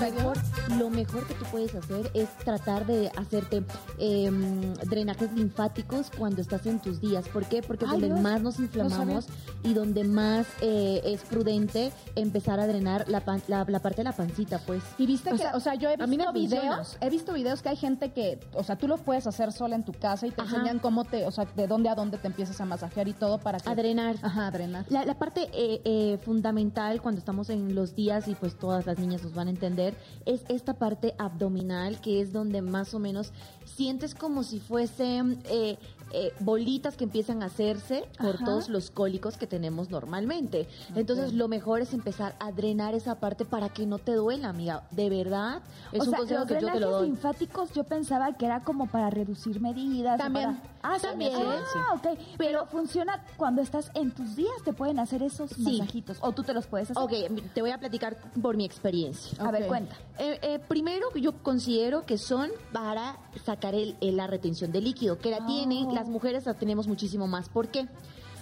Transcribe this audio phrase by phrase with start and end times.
[0.00, 0.36] mejor,
[0.80, 3.62] lo mejor que tú puedes hacer es tratar de hacerte
[3.98, 7.28] em, drenajes linfáticos cuando estás en tus días.
[7.28, 7.62] ¿Por qué?
[7.62, 9.26] Porque es Ay, donde más nos inflamamos
[9.62, 14.04] y donde más eh, es prudente empezar a drenar la, pan- la, la parte de
[14.04, 14.82] la pancita, pues.
[14.98, 17.68] Y viste O que, sea, o sea, yo he visto videos, he visto videos que
[17.68, 20.40] hay gente que, o sea, tú lo puedes hacer sola en tu casa y te
[20.40, 20.56] Ajá.
[20.56, 23.38] enseñan cómo te, o sea, de dónde a dónde te empiezas a masajear y todo
[23.38, 23.68] para que...
[23.68, 24.16] A drenar.
[24.22, 24.86] Ajá, a drenar.
[24.88, 28.98] La, la parte eh, eh, fundamental cuando estamos en los días, y pues todas las
[28.98, 29.94] niñas nos van a entender,
[30.24, 33.32] es esta parte abdominal, que es donde más o menos
[33.64, 35.76] sientes como si fuesen eh,
[36.12, 38.44] eh, bolitas que empiezan a hacerse por Ajá.
[38.44, 40.68] todos los cólicos que tenemos normalmente.
[40.94, 44.84] Entonces, lo mejor es empezar a drenar esa parte para que no te duela, amiga.
[44.90, 47.06] De verdad, es o un sea, consejo los que yo te lo doy.
[47.08, 50.14] linfáticos yo pensaba que era como para reducir medidas.
[50.14, 50.56] o También.
[50.56, 51.32] para- Ah, sí, También.
[51.36, 52.18] Ah, ok.
[52.38, 55.78] Pero funciona cuando estás en tus días, te pueden hacer esos Sí.
[55.78, 56.16] masajitos.
[56.22, 57.02] O tú te los puedes hacer.
[57.02, 57.12] Ok,
[57.52, 59.36] te voy a platicar por mi experiencia.
[59.44, 59.94] A ver, cuenta.
[60.18, 65.18] Eh, eh, primero, yo considero que son para sacar el- el- la retención de líquido,
[65.18, 67.48] que la tienen, las mujeres la tenemos muchísimo más.
[67.50, 67.86] ¿Por qué?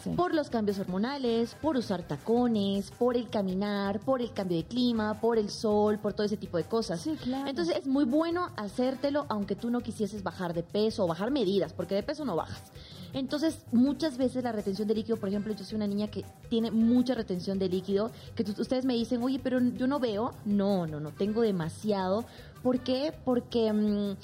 [0.05, 0.11] Sí.
[0.11, 5.21] Por los cambios hormonales, por usar tacones, por el caminar, por el cambio de clima,
[5.21, 7.01] por el sol, por todo ese tipo de cosas.
[7.01, 7.51] Sí, claro.
[7.51, 11.73] Entonces es muy bueno hacértelo aunque tú no quisieses bajar de peso o bajar medidas,
[11.73, 12.63] porque de peso no bajas.
[13.13, 16.71] Entonces, muchas veces la retención de líquido, por ejemplo, yo soy una niña que tiene
[16.71, 20.35] mucha retención de líquido, que ustedes me dicen, oye, pero yo no veo.
[20.45, 22.25] No, no, no, tengo demasiado.
[22.63, 23.13] ¿Por qué?
[23.25, 24.17] Porque mm,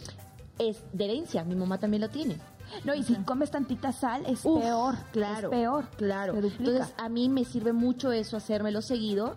[0.59, 2.39] es de herencia, mi mamá también lo tiene.
[2.85, 4.95] No, y si comes tantita sal, es Uf, peor.
[5.13, 5.49] Claro.
[5.53, 5.85] Es peor.
[5.97, 6.35] Claro.
[6.37, 9.37] Entonces, a mí me sirve mucho eso, hacérmelo seguido.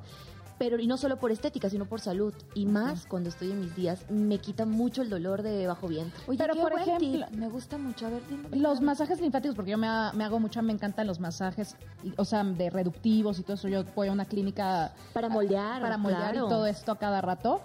[0.59, 2.33] Pero y no solo por estética, sino por salud.
[2.55, 6.19] Y más cuando estoy en mis días, me quita mucho el dolor de bajo vientre.
[6.27, 7.37] Oye, Pero, qué por buen ejemplo- tip.
[7.37, 8.07] me gusta mucho.
[8.07, 8.57] A ver, dime.
[8.57, 12.11] Los masajes linfáticos, porque yo me, ha- me hago mucho, me encantan los masajes, y-
[12.17, 13.67] o sea, de reductivos y todo eso.
[13.67, 16.47] Yo voy a una clínica Para moldear, para moldear claro.
[16.47, 17.61] y todo esto a cada rato.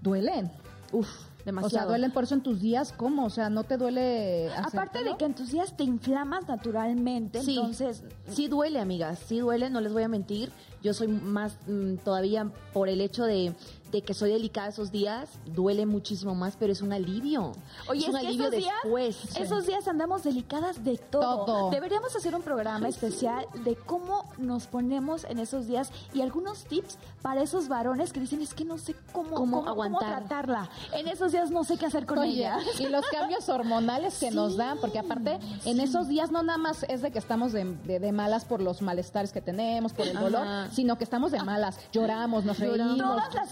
[0.00, 0.50] Duelen.
[0.90, 1.08] Uf,
[1.44, 1.70] O demasiado.
[1.70, 3.26] sea, duelen por eso en tus días, ¿cómo?
[3.26, 7.56] O sea, no te duele Aparte de que en tus días te inflamas naturalmente, Sí,
[7.56, 10.50] entonces sí duele, amigas, sí duele, no les voy a mentir.
[10.82, 13.54] Yo soy más mm, todavía por el hecho de,
[13.94, 17.52] de que soy delicada esos días, duele muchísimo más, pero es un alivio.
[17.88, 19.36] Oye, es un es que alivio esos días, después.
[19.36, 21.44] esos días andamos delicadas de todo.
[21.44, 21.70] Todo.
[21.70, 26.98] Deberíamos hacer un programa especial de cómo nos ponemos en esos días y algunos tips
[27.22, 30.26] para esos varones que dicen es que no sé cómo, Cómo cómo, aguantar.
[30.26, 30.68] tratarla.
[30.92, 32.58] En esos días no sé qué hacer con Oye, ella.
[32.80, 36.82] y los cambios hormonales que nos dan, porque aparte en esos días no nada más
[36.88, 40.16] es de que estamos de, de- de malas por los malestares que tenemos, por el
[40.16, 40.24] Ajá.
[40.24, 42.98] dolor, sino que estamos de malas, lloramos, nos reímos,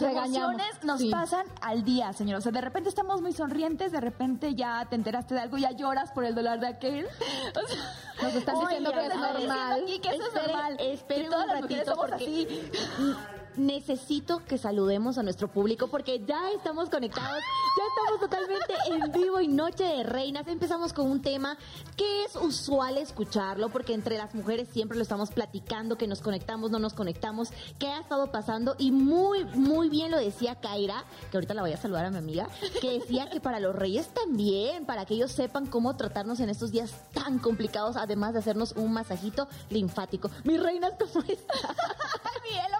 [0.00, 0.31] regañamos.
[0.36, 1.10] Emociones nos Sí.
[1.10, 2.38] pasan al día, señor.
[2.38, 5.62] O sea, de repente estamos muy sonrientes, de repente ya te enteraste de algo y
[5.62, 7.06] ya lloras por el dolor de aquel.
[7.54, 7.78] O sea,
[8.22, 9.82] Nos están diciendo que es normal.
[9.82, 10.76] aquí que eso es normal.
[10.78, 12.70] esperen que todas un ratito somos porque- así.
[13.56, 17.42] Necesito que saludemos a nuestro público porque ya estamos conectados,
[17.76, 20.46] ya estamos totalmente en vivo y Noche de Reinas.
[20.46, 21.56] Empezamos con un tema
[21.96, 26.70] que es usual escucharlo porque entre las mujeres siempre lo estamos platicando, que nos conectamos,
[26.70, 31.36] no nos conectamos, qué ha estado pasando y muy, muy bien lo decía Kaira, que
[31.36, 32.48] ahorita la voy a saludar a mi amiga,
[32.80, 36.72] que decía que para los reyes también, para que ellos sepan cómo tratarnos en estos
[36.72, 40.30] días tan complicados, además de hacernos un masajito linfático.
[40.44, 41.76] Mis reinas, ¿cómo están?
[42.42, 42.78] mi Elo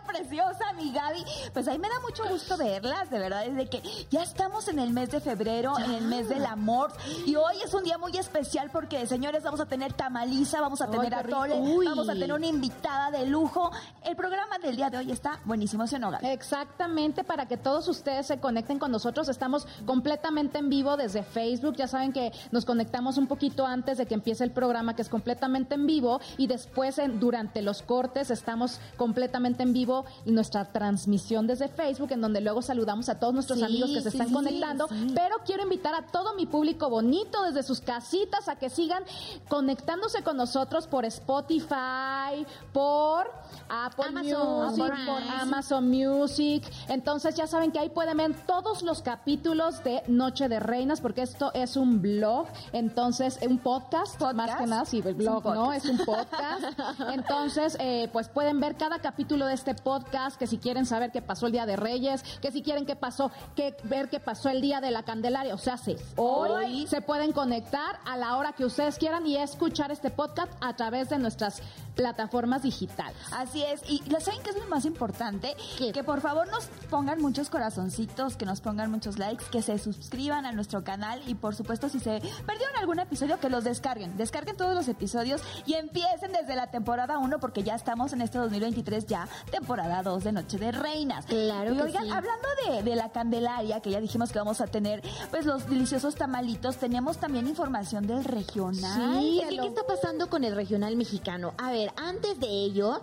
[0.63, 1.25] preciosa, mi Gaby.
[1.53, 4.91] Pues ahí me da mucho gusto verlas, de verdad, desde que ya estamos en el
[4.91, 6.93] mes de febrero, en el mes del amor.
[7.27, 10.91] Y hoy es un día muy especial porque, señores, vamos a tener tamaliza, vamos a
[10.91, 11.23] tener a.
[11.23, 11.55] Tole,
[11.87, 13.71] vamos a tener una invitada de lujo.
[14.05, 16.27] El programa del día de hoy está buenísimo, ¿sí no, Gaby?
[16.29, 19.29] Exactamente, para que todos ustedes se conecten con nosotros.
[19.29, 21.77] Estamos completamente en vivo desde Facebook.
[21.77, 25.09] Ya saben que nos conectamos un poquito antes de que empiece el programa, que es
[25.09, 26.21] completamente en vivo.
[26.37, 32.13] Y después, en- durante los cortes, estamos completamente en vivo en nuestra transmisión desde Facebook,
[32.13, 34.89] en donde luego saludamos a todos nuestros Sí, amigos que se sí, están sí, conectando.
[35.15, 39.03] Pero quiero invitar a todo mi público bonito desde sus casitas a que sigan
[39.49, 43.31] conectándose con nosotros por Spotify, por
[43.69, 46.65] Apple Amazon Music, por Amazon Music.
[46.89, 51.23] Entonces ya saben que ahí pueden ver todos los capítulos de Noche de Reinas, porque
[51.23, 54.35] esto es un blog, entonces un podcast, ¿Podcast?
[54.35, 55.73] más que nada, sí, el blog, ¿no?
[55.73, 56.63] Es un podcast.
[57.13, 61.23] Entonces, eh, pues pueden ver cada capítulo de este podcast, que si quieren saber qué
[61.23, 64.61] pasó el Día de Reyes, que si quieren qué pasó, que ver qué pasó el
[64.61, 68.65] Día de la Candelaria, o sea, sí, hoy se pueden conectar a la hora que
[68.65, 71.63] ustedes quieran y escuchar este podcast a través de nuestras
[71.95, 73.17] plataformas digitales.
[73.31, 75.55] Así es, y ¿lo saben qué es lo más importante?
[75.79, 75.93] ¿Qué?
[75.93, 80.45] Que por favor nos pongan muchos corazoncitos, que nos pongan muchos likes, que se suscriban
[80.45, 84.57] a nuestro canal y por supuesto si se perdieron algún episodio que los descarguen, descarguen
[84.57, 89.07] todos los episodios y empiecen desde la temporada 1 porque ya estamos en este 2023
[89.07, 91.27] ya temporada 2 de de Noche de Reinas.
[91.27, 92.11] Claro y que oigan, sí.
[92.11, 96.15] hablando de, de la Candelaria, que ya dijimos que vamos a tener, pues los deliciosos
[96.15, 99.21] tamalitos, teníamos también información del regional.
[99.21, 101.53] Sí, lo- ¿qué está pasando con el regional mexicano?
[101.59, 103.01] A ver, antes de ello,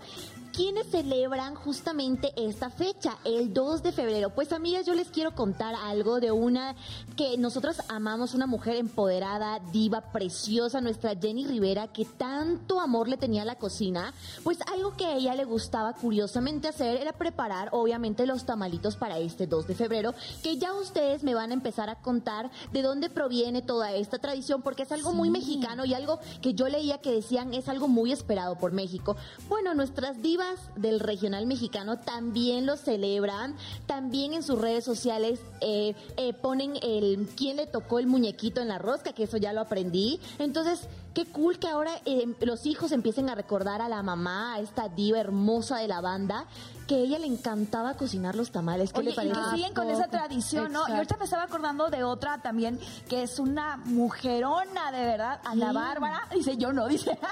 [0.59, 4.31] ¿quiénes celebran justamente esta fecha, el 2 de febrero?
[4.31, 6.75] Pues amigas, yo les quiero contar algo de una
[7.15, 13.15] que nosotros amamos, una mujer empoderada, diva, preciosa, nuestra Jenny Rivera, que tanto amor le
[13.15, 14.13] tenía a la cocina.
[14.43, 19.17] Pues algo que a ella le gustaba curiosamente hacer era preparar, obviamente, los tamalitos para
[19.17, 20.13] este 2 de febrero,
[20.43, 24.61] que ya ustedes me van a empezar a contar de dónde proviene toda esta tradición,
[24.61, 28.11] porque es algo muy mexicano y algo que yo leía que decían es algo muy
[28.11, 29.15] esperado por México.
[29.47, 33.55] Bueno, nuestras divas del regional mexicano también lo celebran,
[33.85, 38.67] también en sus redes sociales eh, eh, ponen el quién le tocó el muñequito en
[38.67, 40.19] la rosca, que eso ya lo aprendí.
[40.37, 44.59] Entonces, qué cool que ahora eh, los hijos empiecen a recordar a la mamá, a
[44.59, 46.45] esta diva hermosa de la banda,
[46.87, 48.91] que a ella le encantaba cocinar los tamales.
[48.93, 49.39] ¿Qué Oye, le parece?
[49.39, 50.87] y que siguen con esa tradición, ¿no?
[50.87, 55.69] Y ahorita me estaba acordando de otra también, que es una mujerona, de verdad, Ana
[55.69, 55.75] Sí.
[55.75, 56.21] Bárbara.
[56.33, 57.17] Dice, yo no, dice.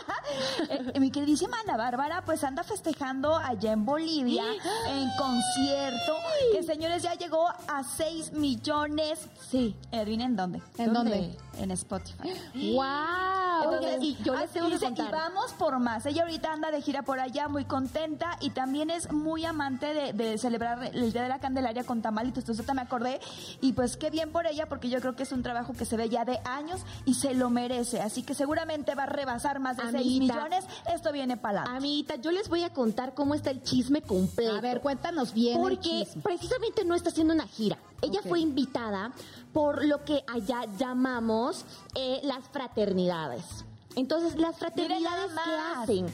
[0.70, 4.44] Eh, mi queridísima Ana Bárbara, pues anda festejando allá en Bolivia,
[4.90, 6.14] en concierto,
[6.52, 9.20] que señores, ya llegó a 6 millones.
[9.50, 9.76] Sí.
[9.92, 10.62] Adivinen dónde.
[10.78, 11.38] ¿En dónde?
[11.60, 12.34] En Spotify.
[12.74, 13.67] ¡Wow!
[13.74, 16.06] Entonces, y yo les tengo que y vamos por más.
[16.06, 20.14] Ella ahorita anda de gira por allá, muy contenta y también es muy amante de,
[20.14, 22.44] de celebrar el Día de la Candelaria con tamalitos.
[22.44, 23.20] Entonces, ahorita me acordé
[23.62, 25.98] y pues qué bien por ella porque yo creo que es un trabajo que se
[25.98, 28.02] ve ya de años y se lo merece.
[28.02, 30.34] Así que seguramente va a rebasar más de 6 Amiguita.
[30.36, 30.66] millones.
[30.94, 31.64] Esto viene para.
[31.64, 34.56] Amiguita, yo les voy a contar cómo está el chisme completo.
[34.56, 37.78] A ver, cuéntanos bien Porque precisamente no está haciendo una gira.
[38.02, 39.12] Ella fue invitada
[39.54, 41.66] por lo que allá llamamos
[41.96, 43.66] eh, las fraternidades.
[43.96, 46.06] Entonces, las fraternidades, ¿qué hacen?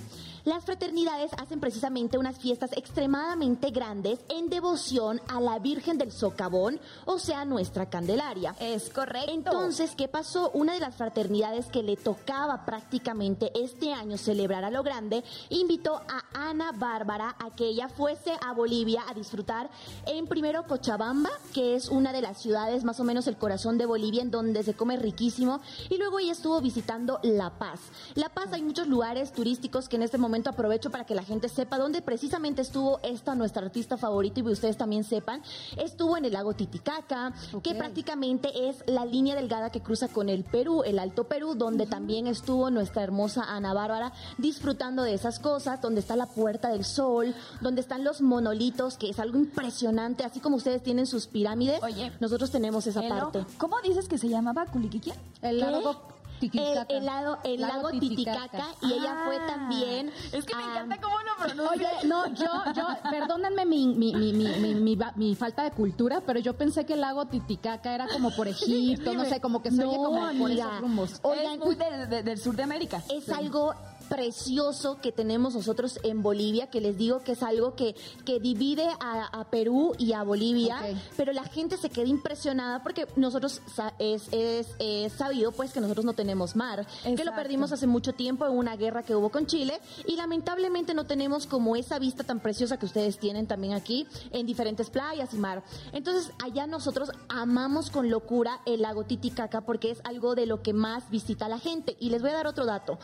[0.46, 6.82] Las fraternidades hacen precisamente unas fiestas extremadamente grandes en devoción a la Virgen del Socavón,
[7.06, 8.54] o sea, nuestra Candelaria.
[8.60, 9.32] Es correcto.
[9.32, 10.52] Entonces, ¿qué pasó?
[10.54, 16.02] Una de las fraternidades que le tocaba prácticamente este año celebrar a lo grande, invitó
[16.10, 19.70] a Ana Bárbara a que ella fuese a Bolivia a disfrutar
[20.08, 23.86] en primero Cochabamba, que es una de las ciudades más o menos el corazón de
[23.86, 27.80] Bolivia, en donde se come riquísimo, y luego ella estuvo visitando La Paz.
[28.16, 31.50] La Paz hay muchos lugares turísticos que en este momento aprovecho para que la gente
[31.50, 35.42] sepa dónde precisamente estuvo esta nuestra artista favorita y ustedes también sepan.
[35.78, 40.44] Estuvo en el lago Titicaca, que prácticamente es la línea delgada que cruza con el
[40.44, 45.82] Perú, el Alto Perú, donde también estuvo nuestra hermosa Ana Bárbara disfrutando de esas cosas,
[45.82, 50.40] donde está la Puerta del Sol, donde están los monolitos, que es algo impresionante, así
[50.40, 53.46] como ustedes tienen sus pirámides, Oye, nosotros tenemos esa parte.
[53.58, 55.18] ¿Cómo dices que se llamaba Culiquiquian?
[55.42, 56.02] El lago
[56.40, 56.86] Titicaca.
[56.90, 61.00] el lago, el lago Titicaca, y ella fue Ah, también Es que me a- encanta
[61.02, 61.90] cómo lo pronuncia.
[62.00, 62.46] Oye, no, yo,
[62.76, 66.54] yo, perdónenme mi, mi, mi, mi, mi, mi va- mi falta de cultura, pero yo
[66.58, 68.48] pensé que el lago Titicaca era como por
[69.04, 70.66] Egipto, no sé, como que se oye No, como por amiga.
[70.66, 71.20] esos rumbos.
[71.24, 73.02] Oigan, es muy de- de- del sur de América.
[73.10, 77.96] es algo precioso que tenemos nosotros en Bolivia, que les digo que es algo que,
[78.26, 80.78] que divide a, a Perú y a Bolivia,
[81.18, 83.62] pero la gente se queda impresionada porque nosotros
[84.00, 88.14] es, es, es sabido pues que nosotros no tenemos mar, que lo perdimos hace mucho
[88.14, 92.24] tiempo en una guerra que hubo con Chile y lamentablemente no tenemos como esa vista
[92.24, 95.64] tan preciosa que ustedes tienen también aquí en diferentes playas y mar.
[95.92, 100.74] Entonces allá nosotros amamos con locura el lago Titicaca porque es algo de lo que
[100.74, 103.00] más visita la gente y les voy a dar otro dato.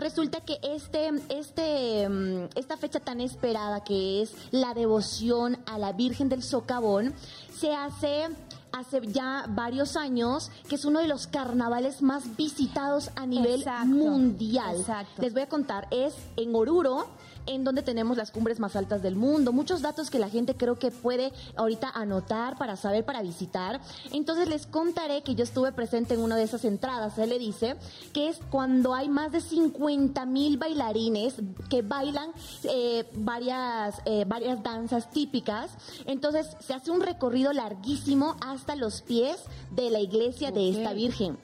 [0.00, 5.92] Resulta que este, este, mm, esta fecha tan esperada que es la devoción a la
[5.92, 7.12] Virgen del Socavón
[7.54, 8.28] se hace
[8.72, 13.88] hace ya varios años que es uno de los carnavales más visitados a nivel Exacto,
[13.88, 14.76] mundial.
[14.78, 15.20] exacto.
[15.20, 17.06] Les voy a contar, es en Oruro,
[17.50, 19.52] en donde tenemos las cumbres más altas del mundo.
[19.52, 23.80] Muchos datos que la gente creo que puede ahorita anotar para saber, para visitar.
[24.12, 27.14] Entonces les contaré que yo estuve presente en una de esas entradas.
[27.14, 27.76] Se le dice
[28.12, 31.34] que es cuando hay más de 50 mil bailarines
[31.68, 32.30] que bailan
[32.64, 35.72] eh, varias, eh, varias danzas típicas.
[36.06, 39.40] Entonces se hace un recorrido larguísimo hasta los pies
[39.72, 41.38] de la iglesia de esta Virgen.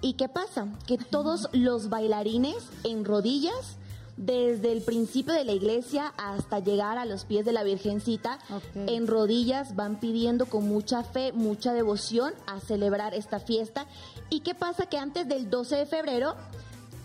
[0.00, 0.66] ¿Y qué pasa?
[0.86, 3.76] Que todos los bailarines en rodillas,
[4.16, 8.38] desde el principio de la iglesia hasta llegar a los pies de la Virgencita,
[8.74, 13.86] en rodillas van pidiendo con mucha fe, mucha devoción a celebrar esta fiesta.
[14.30, 14.86] ¿Y qué pasa?
[14.86, 16.34] Que antes del 12 de febrero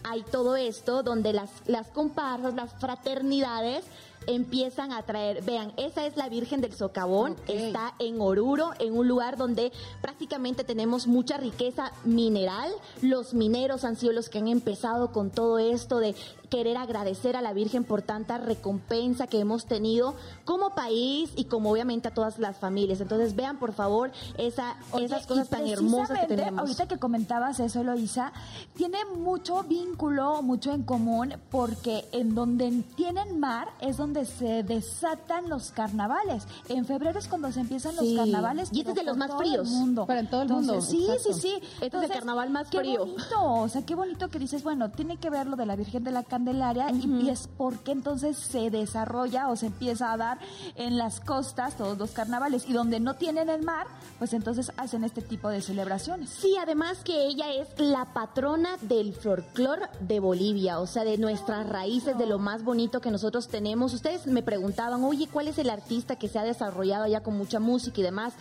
[0.04, 3.84] hay todo esto donde las, las comparsas, las fraternidades
[4.28, 9.08] empiezan a traer, vean, esa es la Virgen del Socavón, está en Oruro, en un
[9.08, 9.72] lugar donde
[10.02, 12.72] prácticamente tenemos mucha riqueza mineral.
[13.02, 16.14] Los mineros han sido los que han empezado con todo esto de
[16.50, 21.72] querer agradecer a la Virgen por tanta recompensa que hemos tenido como país y como
[21.72, 23.02] obviamente a todas las familias.
[23.02, 26.60] Entonces vean por favor esa, esas cosas tan hermosas que tenemos.
[26.60, 28.32] Ahorita que comentabas eso, Eloisa,
[28.76, 35.50] tiene mucho vínculo, mucho en común, porque en donde tienen mar es donde se desatan
[35.50, 36.48] los carnavales.
[36.70, 38.70] En febrero es cuando se empiezan los carnavales.
[38.72, 39.68] Y este es de los más fríos.
[39.70, 40.06] Mundo.
[40.08, 40.82] Pero en todo el mundo.
[40.82, 41.54] Sí, sí, sí.
[41.82, 43.06] Este es el carnaval más qué frío.
[43.06, 46.04] Bonito, o sea, qué bonito que dices, bueno, tiene que ver lo de la Virgen
[46.04, 50.38] de la Candelaria y es porque entonces se desarrolla o se empieza a dar
[50.76, 53.88] en las costas todos los carnavales y donde no tienen el mar,
[54.20, 56.30] pues entonces hacen este tipo de celebraciones.
[56.30, 61.68] Sí, además que ella es la patrona del folclor de Bolivia, o sea, de nuestras
[61.68, 63.96] raíces, de lo más bonito que nosotros tenemos.
[63.96, 67.60] Ustedes me preguntaban, oye, ¿cuál es el artista que se ha desarrollado allá con mucha
[67.60, 68.34] música y demás?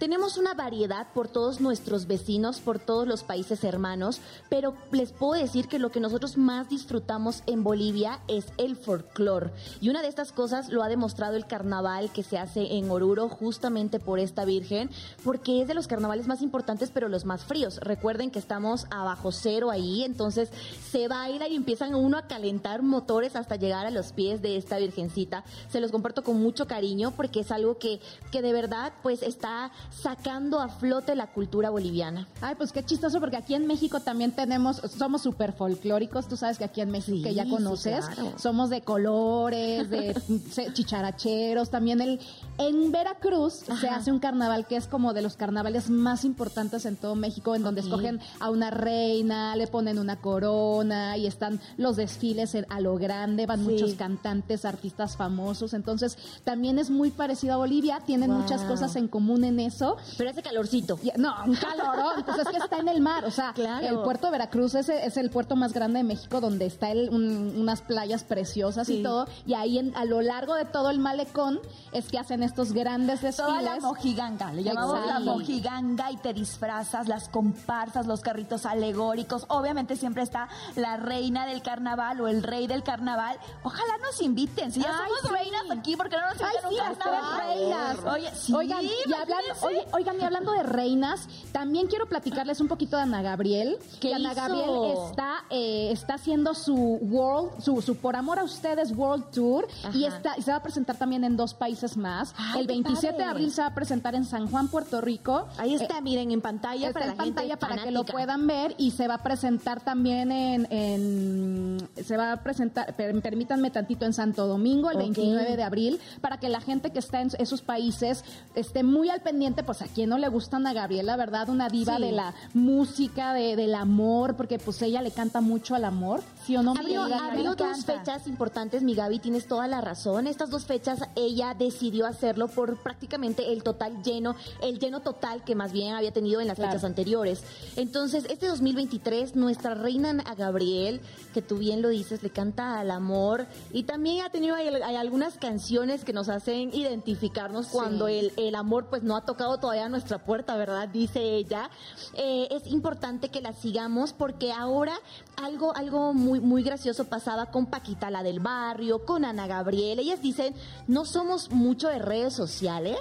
[0.00, 5.40] Tenemos una variedad por todos nuestros vecinos, por todos los países hermanos, pero les puedo
[5.40, 9.50] decir que lo que nosotros más disfrutamos en Bolivia es el folclore.
[9.80, 13.28] Y una de estas cosas lo ha demostrado el carnaval que se hace en Oruro
[13.28, 14.90] justamente por esta Virgen,
[15.24, 17.78] porque es de los carnavales más importantes pero los más fríos.
[17.78, 20.50] Recuerden que estamos a bajo cero ahí, entonces
[20.90, 24.78] se baila y empiezan uno a calentar motores hasta llegar a los pies de esta
[24.78, 25.44] Virgencita.
[25.68, 29.70] Se los comparto con mucho cariño porque es algo que, que de verdad pues está
[29.90, 32.28] sacando a flote la cultura boliviana.
[32.40, 36.58] Ay, pues qué chistoso porque aquí en México también tenemos, somos súper folclóricos, tú sabes
[36.58, 38.04] que aquí en México que ya conoces.
[38.36, 40.14] somos de colores, de
[40.72, 42.20] chicharacheros, también el
[42.58, 46.96] en Veracruz se hace un carnaval que es como de los carnavales más importantes en
[46.96, 51.96] todo México, en donde escogen a una reina, le ponen una corona y están los
[51.96, 57.56] desfiles a lo grande, van muchos cantantes, artistas famosos, entonces también es muy parecido a
[57.56, 59.96] Bolivia, tienen muchas cosas en común en eso.
[60.16, 60.98] Pero ese calorcito.
[61.16, 64.32] No, un calorón, pues es que está en el mar, o sea, el puerto de
[64.32, 67.10] Veracruz es, es, el puerto más grande de México donde está el,
[67.56, 71.60] unas playas preciosas y todo, y ahí en, a lo largo de todo el malecón
[71.92, 73.36] es que hacen estos grandes desfiles.
[73.36, 79.44] Toda la mojiganga, le llamamos la mojiganga y te disfrazas, las comparsas, los carritos alegóricos.
[79.48, 83.38] Obviamente siempre está la reina del carnaval o el rey del carnaval.
[83.62, 84.72] Ojalá nos inviten.
[84.72, 87.40] Si ya somos reinas aquí, porque no nos invitan Ay, un carnaval?
[87.46, 87.98] reinas.
[88.04, 92.96] Oye, oigan, y hablando, oye, oigan, y hablando de reinas, también quiero platicarles un poquito
[92.96, 93.78] de Ana Gabriel.
[94.00, 94.70] Que Ana Gabriel
[95.08, 100.04] está, eh, está haciendo su World, su, su Por Amor a Ustedes World Tour y,
[100.04, 102.34] está, y se va a presentar también en dos países más.
[102.58, 105.46] El 27 de abril se va a presentar en San Juan, Puerto Rico.
[105.58, 108.74] Ahí está, eh, miren, en pantalla está para en pantalla para que lo puedan ver
[108.78, 114.46] y se va a presentar también en, se va a presentar, permítanme tantito, en Santo
[114.46, 118.82] Domingo el 29 de abril para que la gente que está en esos países esté
[118.82, 121.48] muy al pendiente, pues a quien no le gustan a Gabriela, ¿verdad?
[121.48, 125.84] Una diva de la música, de, del amor, porque pues ella le canta mucho al
[125.84, 126.72] amor, ¿sí no?
[126.72, 130.26] Abrió, abrió dos fechas importantes, mi Gaby, tienes toda la razón.
[130.26, 135.54] Estas dos fechas ella decidió hacerlo por prácticamente el total lleno, el lleno total que
[135.54, 137.42] más bien había tenido en las fechas anteriores.
[137.76, 141.00] Entonces, este 2023, nuestra reina a Gabriel,
[141.32, 145.38] que tú bien lo dices, le canta al amor y también ha tenido hay, algunas
[145.38, 150.18] canciones que nos hacen identificarnos cuando el, el, amor pues no ha tocado todavía nuestra
[150.18, 150.88] puerta, ¿verdad?
[150.88, 151.70] Dice ella.
[152.14, 154.94] Eh, es importante que la sigamos porque ahora
[155.36, 159.98] algo, algo muy, muy gracioso pasaba con Paquita, la del barrio, con Ana Gabriel.
[159.98, 160.54] Ellas dicen,
[160.86, 162.98] no somos mucho de redes sociales,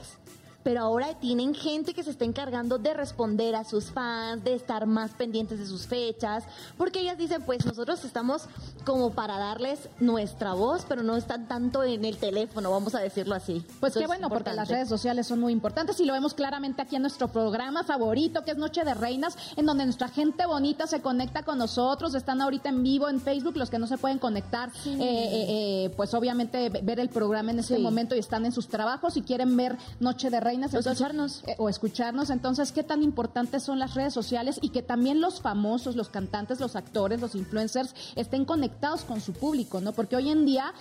[0.64, 4.86] pero ahora tienen gente que se está encargando de responder a sus fans, de estar
[4.86, 6.46] más pendientes de sus fechas,
[6.78, 8.44] porque ellas dicen, pues nosotros estamos
[8.86, 13.36] como para darles nuestra voz, pero no están tanto en el teléfono, vamos a decirlo
[13.36, 13.66] así.
[13.80, 16.96] Pues qué bueno, porque las redes sociales son muy importantes y lo vemos claramente aquí
[16.96, 21.02] en nuestro programa favorito, que es Noche de Reinas, en donde nuestra gente bonita se
[21.02, 24.70] conecta con nosotros, están ahorita en vivo en Facebook, los que no se pueden conectar,
[24.86, 28.68] eh, eh, eh, pues obviamente ver el programa en este momento y están en sus
[28.68, 31.44] trabajos y quieren ver Noche de Reinas o escucharnos.
[31.48, 32.30] Eh, o escucharnos.
[32.30, 36.60] Entonces, ¿qué tan importantes son las redes sociales y que también los famosos, los cantantes,
[36.60, 39.94] los actores, los influencers estén conectados con su público, ¿no?
[39.94, 40.74] Porque hoy en día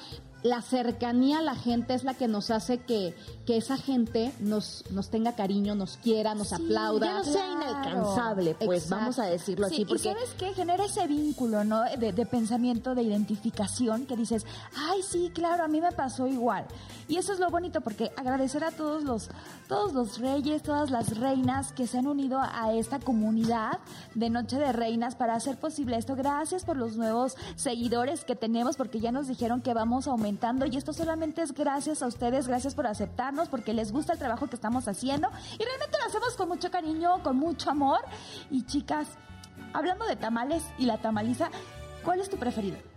[0.43, 3.15] la cercanía a la gente es la que nos hace que,
[3.47, 7.07] que esa gente nos, nos tenga cariño, nos quiera, nos aplauda.
[7.07, 9.85] Ya no sea inalcanzable, pues vamos a decirlo así.
[9.85, 10.09] Porque...
[10.09, 10.53] ¿Y sabes qué?
[10.53, 11.83] Genera ese vínculo, ¿no?
[11.97, 14.45] De, de, pensamiento, de identificación, que dices,
[14.77, 16.67] ay, sí, claro, a mí me pasó igual.
[17.09, 19.31] Y eso es lo bonito, porque agradecer a todos los,
[19.69, 23.81] todos los reyes, todas las reinas que se han unido a esta comunidad
[24.15, 26.17] de Noche de Reinas para hacer posible esto.
[26.17, 30.23] Gracias por los nuevos seguidores que tenemos, porque ya nos dijeron que vamos a aumentar
[30.23, 34.21] comentando y esto solamente es gracias a ustedes, gracias por aceptarnos, porque les gusta el
[34.21, 35.29] trabajo que estamos haciendo
[35.59, 37.99] y realmente lo hacemos con mucho cariño, con mucho amor.
[38.49, 39.09] Y chicas,
[39.73, 41.51] hablando de tamales y la tamaliza,
[42.05, 42.92] ¿cuál es tu preferido?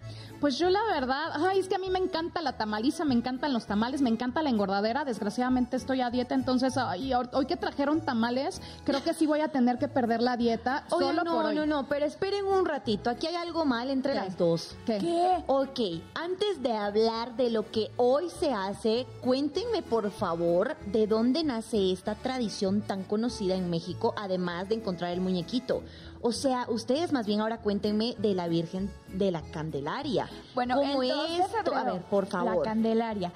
[0.45, 3.51] Pues yo la verdad, ay, es que a mí me encanta la tamaliza, me encantan
[3.51, 5.03] los tamales, me encanta la engordadera.
[5.03, 9.47] Desgraciadamente estoy a dieta, entonces ay, hoy que trajeron tamales, creo que sí voy a
[9.47, 11.55] tener que perder la dieta Oye, solo no, por hoy.
[11.55, 13.09] no, no, pero esperen un ratito.
[13.09, 14.19] Aquí hay algo mal entre ¿Qué?
[14.19, 14.75] las dos.
[14.85, 14.99] ¿Qué?
[14.99, 15.43] ¿Qué?
[15.47, 15.79] Ok,
[16.13, 21.91] antes de hablar de lo que hoy se hace, cuéntenme por favor de dónde nace
[21.91, 25.81] esta tradición tan conocida en México, además de encontrar el muñequito.
[26.21, 30.27] O sea, ustedes más bien ahora cuéntenme de la Virgen de la Candelaria.
[30.55, 31.47] Bueno, ¿cómo el 2 de es?
[31.51, 32.63] febrero, A ver, por La favor.
[32.63, 33.31] Candelaria.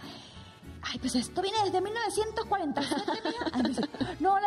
[0.82, 3.52] Ay, pues esto viene desde 1947, mira.
[3.52, 3.82] Ay, no sé.
[4.22, 4.40] No,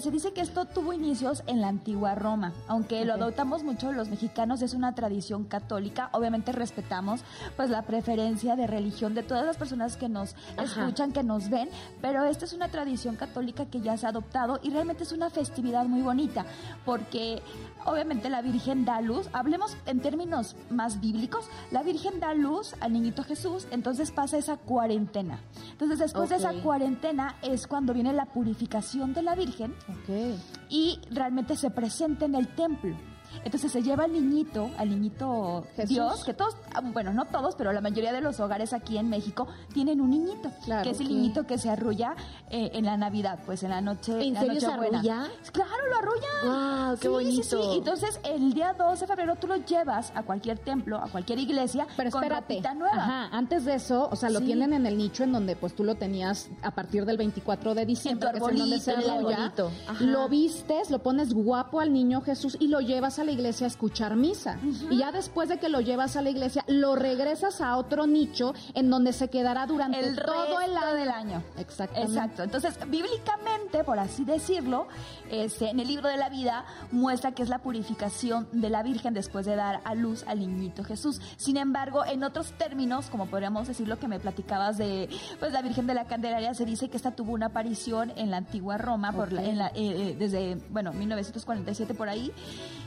[0.00, 4.08] se dice que esto tuvo inicios en la antigua Roma, aunque lo adoptamos mucho los
[4.08, 7.22] mexicanos, es una tradición católica, obviamente respetamos
[7.56, 10.62] pues la preferencia de religión de todas las personas que nos Ajá.
[10.62, 11.68] escuchan, que nos ven,
[12.00, 15.30] pero esta es una tradición católica que ya se ha adoptado y realmente es una
[15.30, 16.46] festividad muy bonita,
[16.84, 17.42] porque
[17.84, 22.92] obviamente la Virgen da luz, hablemos en términos más bíblicos, la Virgen da luz al
[22.92, 25.40] niñito Jesús, entonces pasa esa cuarentena.
[25.72, 30.38] Entonces después de esa cuarentena es cuando viene la purificación de la Virgen Ok.
[30.68, 32.96] y realmente se presenta en el templo.
[33.44, 35.88] Entonces se lleva al niñito, al niñito Jesús.
[35.88, 39.08] Dios, que todos, ah, bueno, no todos, pero la mayoría de los hogares aquí en
[39.08, 42.14] México tienen un niñito, Claro, que es el niñito que se arrulla
[42.50, 44.20] eh, en la Navidad, pues en la noche.
[44.26, 45.28] ¿En la serio se arrulla?
[45.52, 46.28] Claro, lo arrulla.
[46.44, 47.42] Guau, qué Sí, bonito.
[47.42, 47.78] Sí, sí.
[47.78, 51.86] Entonces el día 12 de febrero tú lo llevas a cualquier templo, a cualquier iglesia,
[51.96, 52.54] Pero con espérate.
[52.54, 52.96] ropita nueva.
[52.96, 55.84] Ajá, antes de eso, o sea, lo tienen en el nicho en donde pues tú
[55.84, 58.92] lo tenías a partir del 24 de diciembre, En tu que es en donde se.
[58.92, 60.04] Ajá.
[60.04, 63.68] Lo vistes, lo pones guapo al niño Jesús y lo llevas a la iglesia a
[63.68, 64.58] escuchar misa.
[64.90, 68.54] Y ya después de que lo llevas a la iglesia, lo regresas a otro nicho
[68.74, 70.94] en donde se quedará durante el todo el año.
[70.94, 71.42] del año.
[71.58, 72.12] Exactamente.
[72.12, 72.42] Exacto.
[72.42, 74.86] Entonces, bíblicamente, por así decirlo,
[75.30, 79.14] este, en el libro de la vida muestra que es la purificación de la Virgen
[79.14, 81.20] después de dar a luz al niñito Jesús.
[81.36, 85.08] Sin embargo, en otros términos, como podríamos decir lo que me platicabas de
[85.40, 88.38] pues la Virgen de la Candelaria, se dice que esta tuvo una aparición en la
[88.38, 89.48] antigua Roma por la- Ok.
[89.48, 92.32] en la- eh, eh, desde bueno 1947 por ahí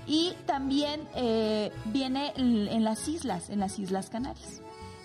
[0.07, 4.61] y también eh, viene l- en las islas, en las Islas Canarias.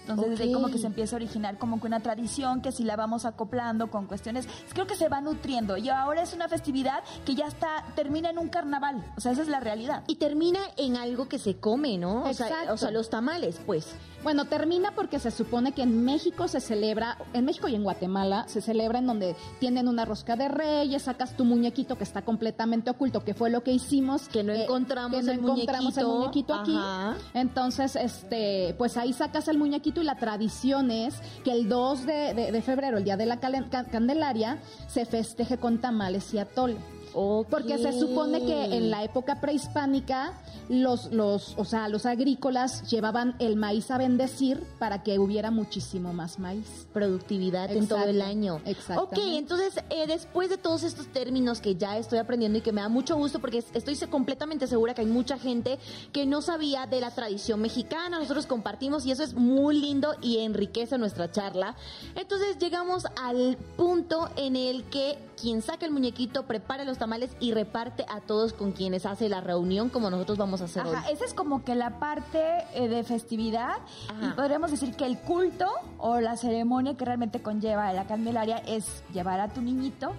[0.08, 2.82] Entonces, desde ahí como que se empieza a originar como que una tradición que si
[2.82, 5.76] la vamos acoplando con cuestiones, creo que se va nutriendo.
[5.76, 9.04] Y ahora es una festividad que ya está, termina en un carnaval.
[9.16, 10.02] O sea, esa es la realidad.
[10.08, 12.24] Y termina en algo que se come, ¿no?
[12.24, 12.74] O sea, Exacto.
[12.74, 13.86] o sea, los tamales, pues.
[14.22, 18.44] Bueno, termina porque se supone que en México se celebra, en México y en Guatemala
[18.48, 22.90] se celebra en donde tienen una rosca de reyes, sacas tu muñequito que está completamente
[22.90, 24.28] oculto, que fue lo que hicimos.
[24.28, 26.54] Que no eh, encontramos que no el encontramos el muñequito.
[26.54, 26.74] muñequito aquí.
[26.76, 27.16] Ajá.
[27.32, 32.34] Entonces, este, pues ahí sacas el muñequito y la tradición es que el 2 de,
[32.34, 36.76] de- de febrero, el día de la Candelaria, se festeje con tamales y atole.
[37.12, 40.32] Porque se supone que en la época prehispánica
[40.68, 46.12] los, los, o sea, los agrícolas llevaban el maíz a bendecir para que hubiera muchísimo
[46.12, 46.86] más maíz.
[46.92, 48.60] productividad en Exacto, todo el año.
[48.64, 49.20] exactamente.
[49.20, 52.80] Ok, entonces eh, después de todos estos términos que ya estoy aprendiendo y que me
[52.80, 55.78] da mucho gusto porque es- estoy completamente segura que hay mucha gente
[56.12, 60.38] que no sabía de la tradición mexicana, nosotros compartimos y eso es muy lindo y
[60.38, 61.74] enriquece nuestra charla.
[62.14, 67.52] Entonces llegamos al punto en el que quien saca el muñequito prepara los tamales y
[67.52, 71.12] reparte a todos con quienes hace la reunión como nosotros vamos a hacer Ajá, hoy.
[71.12, 72.40] esa es como que la parte
[72.74, 74.26] eh, de festividad Ajá.
[74.26, 75.66] y podríamos decir que el culto
[75.98, 80.12] o la ceremonia que realmente conlleva la Candelaria es llevar a tu niñito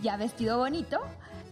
[0.00, 0.98] ya vestido bonito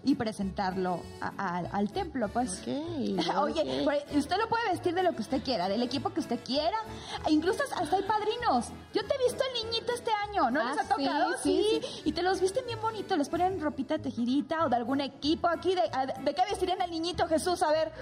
[0.07, 2.61] y presentarlo a- a- al templo, pues.
[2.63, 2.67] Ok,
[3.43, 3.85] Oye,
[4.17, 6.79] usted lo puede vestir de lo que usted quiera, del equipo que usted quiera.
[7.27, 8.69] e Incluso hasta hay padrinos.
[8.95, 11.37] Yo te he visto el niñito este año, ¿no Ah, les ha sí, tocado?
[11.43, 15.49] sí, Y te los visten bien bonitos, les ponen ropita tejidita o de algún equipo
[15.49, 15.75] aquí.
[15.75, 17.63] ¿De, a- ¿de qué vestirían al niñito Jesús?
[17.63, 17.93] A ver.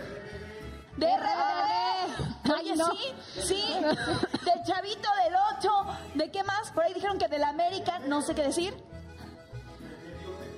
[0.98, 2.52] De RBD.
[2.52, 2.86] Oye, Ay, no.
[2.92, 2.98] sí,
[3.40, 3.64] sí.
[3.80, 5.70] Del chavito del 8.
[6.14, 6.70] ¿De qué más?
[6.70, 8.74] Por ahí dijeron que del América, no sé qué decir.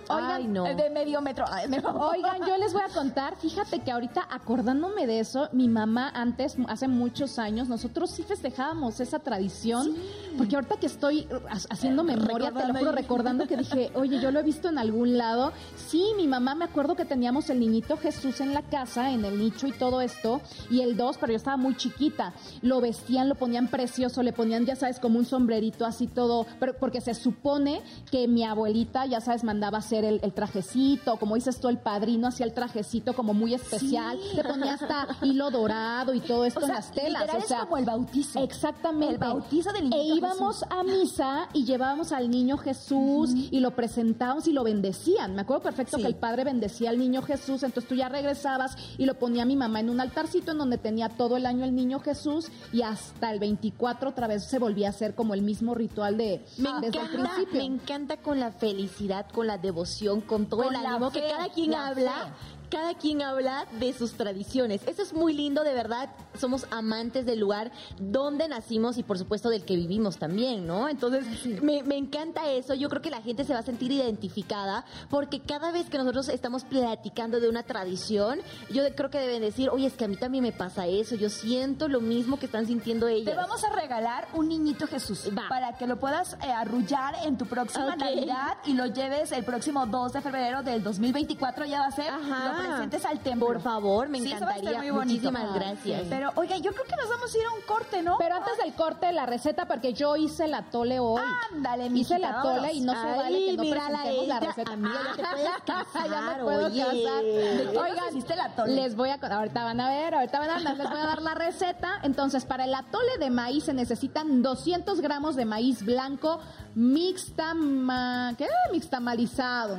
[0.08, 0.66] Ay, no.
[0.66, 1.44] eh, De medio metro.
[1.50, 5.68] Ay, me- Oigan, yo les voy a contar, fíjate que ahorita acordándome de eso, mi
[5.68, 9.94] mamá antes, hace muchos años, nosotros sí festejábamos esa tradición,
[10.38, 14.20] porque ahorita que estoy ha- haciendo memoria, te lo Recordando juro, recordando que dije, oye,
[14.20, 17.60] yo lo he visto en algún lado, sí, mi mamá me acuerdo que teníamos el
[17.60, 20.40] niñito Jesús en la casa, en el nicho y todo esto,
[20.70, 24.64] y el 2, pero yo estaba muy chiquita, lo vestían, lo ponían precioso, le ponían,
[24.66, 29.20] ya sabes, como un sombrerito así todo, pero porque se supone que mi abuelita, ya
[29.20, 33.14] sabes, mandaba hacer hacer el, el trajecito, como dices tú, el padrino hacía el trajecito
[33.14, 34.36] como muy especial, Sí.
[34.36, 37.34] le ponía hasta hilo dorado y todo esto O sea, en las telas.
[37.34, 38.42] o es sea, como el bautizo.
[38.42, 39.14] Exactamente.
[39.14, 40.68] El bautizo del niño E íbamos Jesús.
[40.70, 45.34] a misa y llevábamos al niño Jesús y lo presentábamos y lo bendecían.
[45.34, 46.02] Me acuerdo perfecto Sí.
[46.02, 49.56] que el padre bendecía al niño Jesús, entonces tú ya regresabas y lo ponía mi
[49.56, 53.30] mamá en un altarcito en donde tenía todo el año el niño Jesús y hasta
[53.32, 56.98] el 24 otra vez se volvía a hacer como el mismo ritual de Me desde
[56.98, 57.58] el encanta, principio.
[57.60, 59.85] me encanta con la felicidad, con la devoción,
[60.22, 62.12] con todo Con el ánimo que fe, cada quien la habla.
[62.12, 62.55] fe.
[62.70, 64.80] Cada quien habla de sus tradiciones.
[64.86, 66.10] Eso es muy lindo, de verdad.
[66.38, 70.88] Somos amantes del lugar donde nacimos y, por supuesto, del que vivimos también, ¿no?
[70.88, 71.24] Entonces,
[71.62, 72.74] me, me encanta eso.
[72.74, 76.28] Yo creo que la gente se va a sentir identificada porque cada vez que nosotros
[76.28, 80.16] estamos platicando de una tradición, yo creo que deben decir, oye, es que a mí
[80.16, 81.14] también me pasa eso.
[81.14, 83.34] Yo siento lo mismo que están sintiendo ellas.
[83.34, 85.48] Te vamos a regalar un niñito Jesús Va.
[85.48, 87.96] para que lo puedas eh, arrullar en tu próxima Ok.
[87.98, 92.10] Navidad y lo lleves el próximo 2 de febrero del 2024 ya va a ser
[92.10, 92.55] Ajá.
[92.56, 93.46] Presentes al templo.
[93.46, 94.78] Por favor, me Sí, encantaría.
[94.78, 95.30] muy bonito.
[95.30, 96.02] Muchísimas gracias.
[96.02, 96.06] sí.
[96.10, 98.16] Pero oiga, yo creo que nos vamos a ir a un corte, ¿no?
[98.18, 101.20] Pero antes del corte, la receta, porque yo hice el atole hoy.
[101.52, 102.74] Ándale, Hice mijita, el atole vámonos.
[102.74, 104.40] y no se Ay, vale que no presentemos la ella.
[104.40, 104.72] receta.
[104.72, 106.80] Amiga, ya te puedes casar, ya me puedo oye.
[106.82, 107.22] casar.
[107.24, 108.74] ¿De qué nos hiciste el atole?
[108.74, 111.22] Les voy a ahorita van a ver, ahorita van a ver, les voy a dar
[111.22, 112.00] la receta.
[112.02, 116.40] Entonces, para el atole de maíz se necesitan 200 gramos de maíz blanco
[116.74, 118.48] mixtama, ¿qué?
[118.72, 119.78] Mixtamalizado.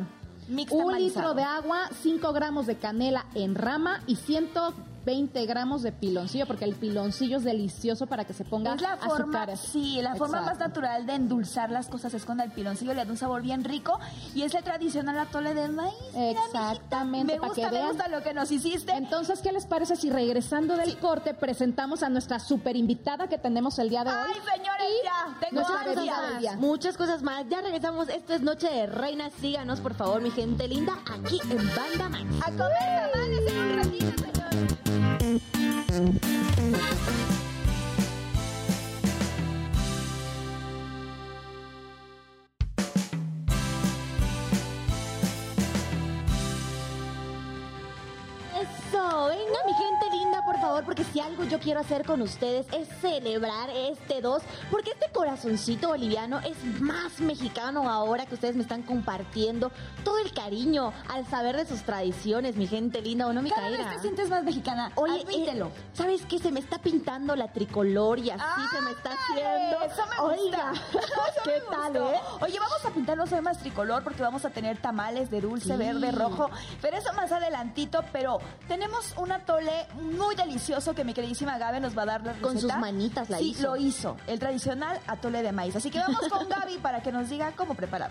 [0.49, 4.15] Un litro de agua, 5 gramos de canela en rama y
[5.07, 8.97] 120 gramos de piloncillo, porque el piloncillo es delicioso para que se ponga Es la
[8.97, 9.59] forma, azúcares.
[9.61, 13.09] sí, la forma más natural de endulzar las cosas es con el piloncillo, le da
[13.11, 13.97] un sabor bien rico
[14.35, 15.93] y es el tradicional atole de maíz.
[16.13, 17.87] Exactamente, Me para gusta, que me vean.
[17.89, 18.91] gusta lo que nos hiciste.
[18.93, 23.79] Entonces, ¿qué les parece si regresando del corte presentamos a nuestra super invitada que tenemos
[23.79, 24.15] el día de hoy?
[24.27, 25.95] Ay, señores, ya, tengo ansias.
[25.95, 26.53] bebida del día.
[26.57, 27.45] Muchas cosas más.
[27.49, 28.09] Ya regresamos.
[28.09, 29.31] Esto es Noche de Reinas.
[29.39, 32.25] Síganos, por favor, mi gente linda, aquí en Banda Max.
[32.41, 34.36] A comer tamales en un ratito,
[35.97, 37.36] Mm-hmm.
[50.67, 55.09] Favor, porque si algo yo quiero hacer con ustedes es celebrar este 2, porque este
[55.11, 59.71] corazoncito boliviano es más mexicano ahora que ustedes me están compartiendo
[60.03, 63.69] todo el cariño al saber de sus tradiciones, mi gente linda, ¿o no, mi Cada
[63.69, 64.91] vez te sientes más mexicana.
[64.95, 66.39] Oye, eh, ¿sabes qué?
[66.39, 69.81] Se me está pintando la tricolor y así se me está haciendo.
[69.83, 70.23] Eso me gusta.
[70.23, 72.11] Oiga, Eso ¿qué me tal, gustó.
[72.13, 72.19] eh?
[72.41, 75.75] Oye, vamos a pintar los temas tricolor porque vamos a tener tamales de dulce, Sí.
[75.77, 76.49] verde, rojo.
[76.81, 78.03] Pero eso más adelantito.
[78.11, 82.33] Pero tenemos un atole muy delicioso que mi queridísima Gaby nos va a dar la
[82.33, 83.67] Con sus manitas la sí, hizo.
[83.67, 84.17] lo hizo.
[84.25, 85.75] El tradicional atole de maíz.
[85.75, 88.09] Así que vamos con Gaby para que nos diga cómo preparar.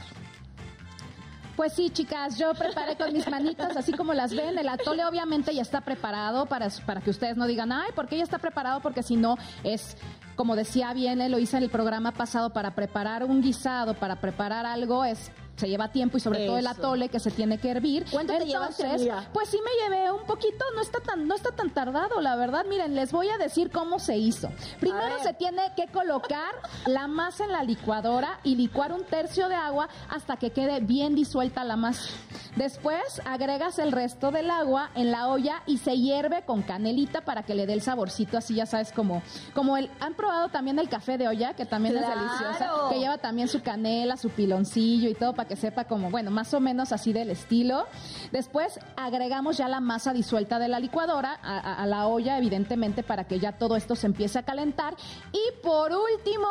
[1.56, 4.59] Pues sí, chicas, yo preparé con mis manitas, así como las ven.
[4.59, 8.18] El atole obviamente ya está preparado para, para que ustedes no digan, ay, ¿por qué
[8.18, 8.80] ya está preparado?
[8.80, 9.96] Porque si no, es,
[10.37, 14.16] como decía bien, eh, lo hice en el programa pasado, para preparar un guisado, para
[14.16, 17.70] preparar algo, es se lleva tiempo y sobre todo el atole que se tiene que
[17.70, 18.04] hervir.
[18.10, 19.12] ¿Cuánto te llevaste, Entonces?
[19.32, 22.64] Pues sí me llevé un poquito, no está tan no está tan tardado, la verdad.
[22.68, 24.50] Miren, les voy a decir cómo se hizo.
[24.80, 26.54] Primero se tiene que colocar
[26.86, 31.14] la masa en la licuadora y licuar un tercio de agua hasta que quede bien
[31.14, 32.10] disuelta la masa.
[32.56, 37.42] Después agregas el resto del agua en la olla y se hierve con canelita para
[37.42, 39.22] que le dé el saborcito así, ya sabes, como,
[39.54, 42.12] como el, han probado también el café de olla, que también ¡Claro!
[42.12, 46.11] es deliciosa, que lleva también su canela, su piloncillo y todo para que sepa como,
[46.11, 47.87] bueno, más o menos así del estilo.
[48.32, 53.38] Después agregamos ya la masa disuelta de la licuadora a, la olla, evidentemente, para que
[53.38, 54.94] ya todo esto se empiece a calentar.
[55.32, 56.48] Y por último,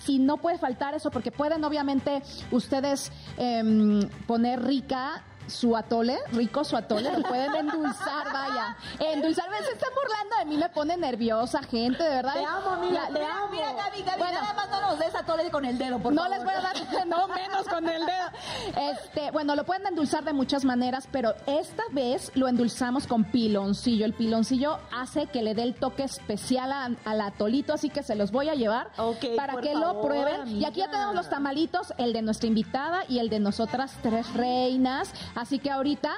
[0.00, 6.64] si no puede faltar eso, porque pueden obviamente ustedes em, poner rica su atole, rico
[6.64, 8.76] su atole, lo pueden endulzar, vaya.
[8.98, 12.34] Endulzar, se están burlando de mí, me pone nerviosa, gente, de verdad.
[12.34, 13.48] Te amo, La- te Mira, amo.
[13.50, 14.40] mira, Gaby, Gaby, Bueno.
[14.40, 16.36] nada más no nos des atole con el dedo, por no favor.
[16.36, 16.74] les voy a dar,
[17.06, 18.90] no menos con el dedo.
[18.92, 24.04] Este, bueno, lo pueden endulzar de muchas maneras, pero esta vez lo endulzamos con piloncillo.
[24.04, 28.14] El piloncillo hace que le dé el toque especial a- al atolito, así que se
[28.14, 28.90] los voy a llevar
[29.36, 30.48] para que lo prueben.
[30.60, 34.32] Y aquí ya tenemos los tamalitos, el de nuestra invitada y el de nosotras tres
[34.34, 35.10] reinas.
[35.34, 36.12] Así que ahorita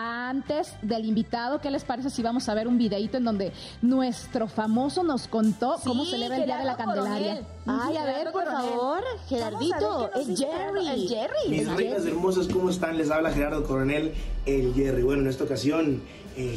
[0.00, 3.52] antes del invitado, ¿qué les parece si vamos a ver un videito en donde
[3.82, 7.40] nuestro famoso nos contó cómo Sí, celebra el Día de la Candelaria?
[7.66, 8.68] Ay, a ver, por Coronel.
[8.70, 10.38] favor, Gerardito, es.
[10.38, 10.86] Jerry.
[10.88, 11.48] El Jerry.
[11.48, 11.86] Mis Jerry.
[12.08, 12.96] hermosas, ¿cómo están?
[12.96, 14.14] Les habla Gerardo Coronel,
[14.46, 15.02] el Jerry.
[15.02, 16.00] Bueno, en esta ocasión,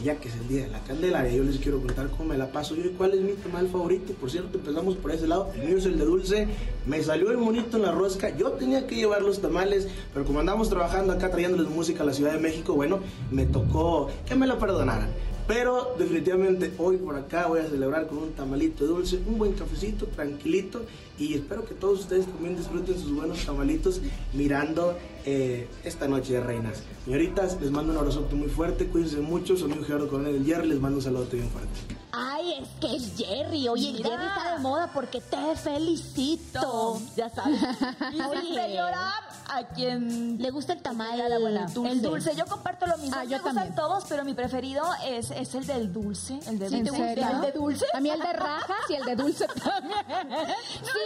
[0.03, 2.51] ya que es el día de la Candelaria, yo les quiero contar cómo me la
[2.51, 4.13] paso yo y cuál es mi tamal favorito.
[4.13, 5.51] Por cierto, empezamos por ese lado.
[5.55, 6.47] El mío es el de dulce.
[6.85, 8.35] Me salió el monito en la rosca.
[8.35, 12.13] Yo tenía que llevar los tamales, pero como andamos trabajando acá trayéndoles música a la
[12.13, 12.99] Ciudad de México, bueno,
[13.31, 15.09] me tocó que me lo perdonaran.
[15.47, 19.53] Pero definitivamente hoy por acá voy a celebrar con un tamalito de dulce, un buen
[19.53, 20.81] cafecito, tranquilito.
[21.21, 24.01] Y espero que todos ustedes también disfruten sus buenos tamalitos
[24.33, 26.81] mirando eh, esta noche de reinas.
[27.05, 29.55] Señoritas, les mando un abrazote muy fuerte, cuídense mucho.
[29.55, 31.69] Soy amigo Gerardo Coronel del Jerry, les mando un saludote bien fuerte.
[32.13, 33.67] Ay, es que es Jerry.
[33.69, 34.09] Oye, el Mira.
[34.09, 36.99] Jerry está de moda porque te felicito.
[37.15, 37.61] Ya sabes.
[38.11, 39.13] Y sí, Oye, señora,
[39.47, 41.67] a quien Le gusta el tamal la buena.
[41.67, 41.91] dulce.
[41.91, 43.15] El dulce, yo comparto lo mismo.
[43.17, 43.75] Ah, me yo gustan también.
[43.75, 46.39] todos, pero mi preferido es, es el del dulce.
[46.47, 46.97] El de ¿En dulce.
[47.01, 47.27] serio?
[47.31, 47.85] ¿El de dulce?
[47.93, 49.99] A mí el de rajas y el de dulce también.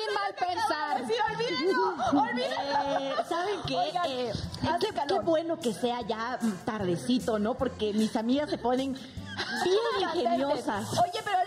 [0.05, 1.01] Sin mal pensar.
[1.07, 2.99] Sí, olvídenlo, olvídenlo.
[2.99, 3.75] Eh, ¿Saben qué?
[3.77, 4.31] Oigan, Eh,
[4.79, 7.55] qué, qué bueno que sea ya tardecito, ¿no?
[7.55, 9.77] Porque mis amigas se ponen bien
[10.15, 10.91] ingeniosas.
[10.93, 11.37] Oye, pero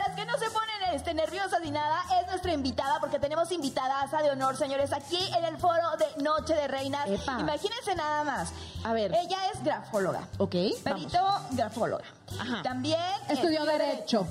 [0.94, 5.44] este, nerviosas ni nada es nuestra invitada, porque tenemos invitadaza de honor, señores, aquí en
[5.44, 7.08] el foro de Noche de Reinas.
[7.08, 7.38] Epa.
[7.40, 8.52] Imagínense nada más.
[8.84, 9.12] A ver.
[9.14, 10.28] Ella es grafóloga.
[10.38, 12.04] Ok, Perito grafóloga.
[12.38, 12.62] Ajá.
[12.62, 14.26] También Estudió Derecho.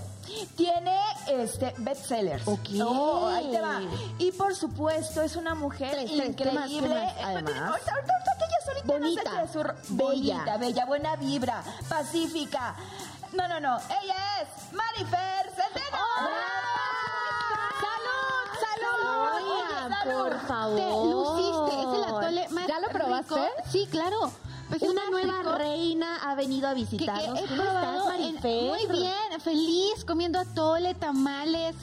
[0.55, 2.45] Tiene este bestsellers.
[2.47, 2.69] Ok.
[2.85, 3.79] Oh, ahí te va.
[4.17, 7.03] Y por supuesto es una mujer Tres, tres, ¿qué más, increíble.
[7.05, 7.55] más, además?
[7.57, 9.75] Ahorita, ahorita, ella solita Bonita, su- bella.
[9.89, 12.75] bonita, bella, buena vibra, pacífica.
[13.33, 13.77] No, no, no.
[14.03, 15.51] Ella es Marifer
[20.05, 20.75] por favor.
[20.75, 21.81] Te luciste.
[21.81, 23.35] Es el atole más ¿Ya lo probaste?
[23.35, 23.47] rico.
[23.71, 24.31] Sí, claro.
[24.69, 27.39] Pues es Una nueva rico reina ha venido a que- que visitarnos.
[27.39, 28.67] he ¿Cómo estás, en-?
[28.67, 31.75] Muy bien, feliz, comiendo atole, tamales.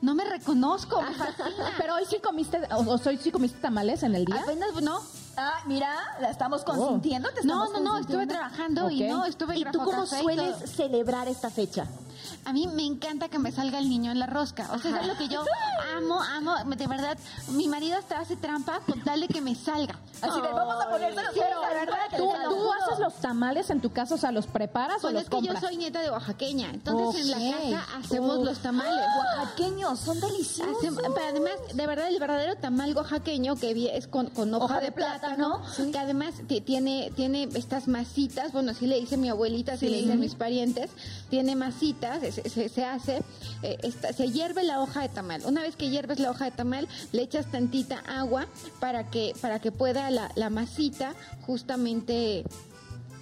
[0.00, 1.00] No me reconozco.
[1.00, 1.72] me fascina.
[1.78, 4.40] Pero hoy sí comiste, o, o hoy sí comiste tamales en el día.
[4.42, 5.00] Apenas, no.
[5.36, 7.28] Ah, mira, la estamos consintiendo.
[7.30, 8.34] te No, estamos no, no, estuve consintiendo.
[8.34, 11.86] trabajando y no, estuve ¿Y tú cómo sueles celebrar esta fecha?
[12.46, 14.68] A mí me encanta que me salga el niño en la rosca.
[14.72, 15.42] O sea, es lo que yo
[15.96, 16.54] amo, amo.
[16.76, 17.16] De verdad,
[17.48, 19.98] mi marido hasta hace trampa con tal de que me salga.
[20.20, 22.30] Así de, vamos a ponérselo Sí, pero de verdad, que ¿Tú,
[22.72, 24.14] haces los tamales en tu casa?
[24.14, 25.60] O sea, ¿los preparas o Bueno, los es que yo compras?
[25.62, 29.04] soy nieta de oaxaqueña, entonces en la casa hacemos los tamales.
[29.18, 30.76] Oaxaqueños, son deliciosos.
[30.82, 34.80] Hacem- pero además, de verdad, el verdadero tamal oaxaqueño que es con, con hoja, Hoja
[34.80, 39.16] de, de plátano, plátano, que además ti- tiene, tiene estas masitas, bueno, así le dice
[39.16, 40.90] mi abuelita, así le dicen mis parientes,
[41.30, 43.22] tiene masitas, se, hace,
[43.62, 45.42] eh, se hierve la hoja de tamal.
[45.44, 48.46] Una vez que hierves la hoja de tamal, le echas tantita agua
[48.80, 52.44] para que, para que pueda la, la masita justamente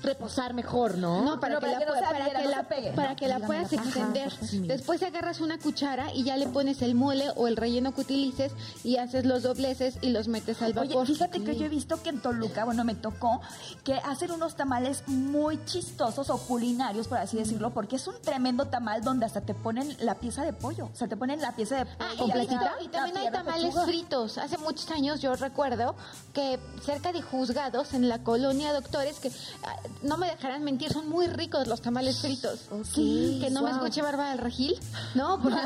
[0.02, 1.22] Reposar mejor, ¿no?
[1.24, 2.92] no, para No, que la, que no para que no la, se pegue.
[2.92, 4.32] para que la Dígame puedas extender.
[4.52, 8.00] mi Después agarras una cuchara y ya le pones el mole o el relleno que
[8.02, 8.52] utilices
[8.84, 11.06] y haces los dobleces y los metes al Oye, vapor.
[11.06, 13.40] fíjate que yo he visto que en Toluca, bueno, me tocó
[13.84, 18.66] que hacen unos tamales muy chistosos o culinarios, por así decirlo, porque es un tremendo
[18.66, 20.86] tamal donde hasta te ponen la pieza de pollo.
[20.92, 21.96] O sea, te ponen la pieza de pollo.
[22.00, 22.72] Ah, y, ¿Completita?
[22.82, 23.84] y también hay tamales pechuga.
[23.84, 24.38] fritos.
[24.38, 25.94] Hace muchos años yo recuerdo
[26.34, 29.30] que cerca de juzgados en la colonia Doctores, que
[29.64, 32.60] ah, no me dejarán mentir, son muy ricos los tamales fritos.
[32.92, 34.78] Sí, que no me escuche Bárbara del Regil,
[35.14, 35.38] ¿no?
[35.42, 35.56] Porque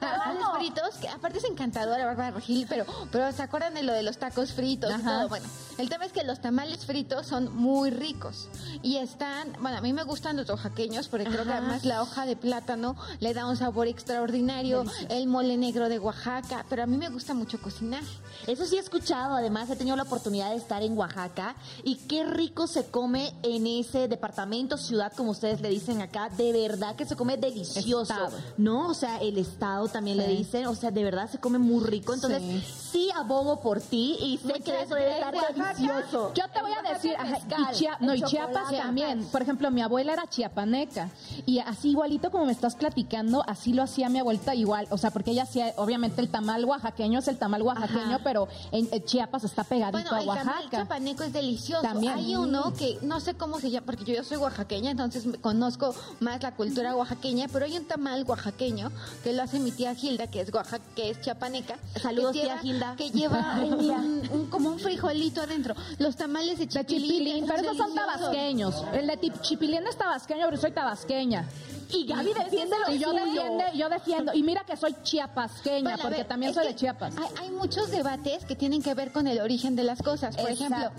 [0.00, 3.92] tamales fritos, que aparte es encantadora Bárbara del Regil, pero, pero se acuerdan de lo
[3.92, 5.18] de los tacos fritos y Ajá.
[5.20, 5.28] todo.
[5.28, 5.46] Bueno,
[5.78, 8.48] el tema es que los tamales fritos son muy ricos
[8.82, 11.58] y están, bueno, a mí me gustan los oaxaqueños porque creo que Ajá.
[11.58, 16.64] además la hoja de plátano le da un sabor extraordinario, el mole negro de Oaxaca,
[16.68, 18.02] pero a mí me gusta mucho cocinar.
[18.46, 22.24] Eso sí he escuchado, además he tenido la oportunidad de estar en Oaxaca y qué
[22.24, 27.04] rico se come en ese departamento, ciudad, como ustedes le dicen acá, de verdad que
[27.06, 28.36] se come delicioso, Estado.
[28.56, 28.88] ¿no?
[28.88, 32.14] O sea, el estado también le dicen, o sea, de verdad se come muy rico,
[32.14, 32.62] entonces Sí.
[32.92, 36.32] sí, abogo por ti y sé Muchas que eso debe estar delicioso.
[36.34, 39.24] Yo te voy a decir, el ajá, mezcal, y, Chia- el no, y Chiapas también.
[39.26, 41.10] Por ejemplo, mi abuela era chiapaneca
[41.46, 44.86] y así igualito como me estás platicando, así lo hacía mi abuelita igual.
[44.90, 48.20] O sea, porque ella hacía, obviamente el tamal oaxaqueño es el tamal oaxaqueño, Ajá.
[48.24, 50.76] pero en, en Chiapas está pegadito Bueno, a el tamal Oaxaca.
[50.82, 51.82] chapaneco es delicioso.
[51.82, 52.12] También.
[52.14, 55.94] Hay uno que no sé cómo se llama, porque yo, yo soy oaxaqueña, entonces conozco
[56.20, 58.90] más la cultura oaxaqueña, pero hay un tamal oaxaqueño
[59.24, 61.78] que lo hace mi tía Gilda, que es Oaxaca, que es chapaneca.
[62.00, 62.94] Saludos, que tía Gilda.
[62.96, 65.74] Que lleva un, un- como un frijolito adentro.
[65.98, 67.46] Los tamales de chipilín.
[67.46, 68.84] pero esos son tabasqueños.
[68.92, 71.48] El de chipilín es tabasqueño, pero soy tabasqueña.
[71.90, 73.24] Y Gaby defiende lo Y yo suyo.
[73.24, 74.34] defiendo, yo defiendo.
[74.34, 77.14] Y mira que soy chiapasqueña, Bueno, porque ver, también soy de Chiapas.
[77.16, 80.36] Hay, hay muchos debates que tienen que ver con el origen de las cosas.
[80.36, 80.90] Por ejemplo,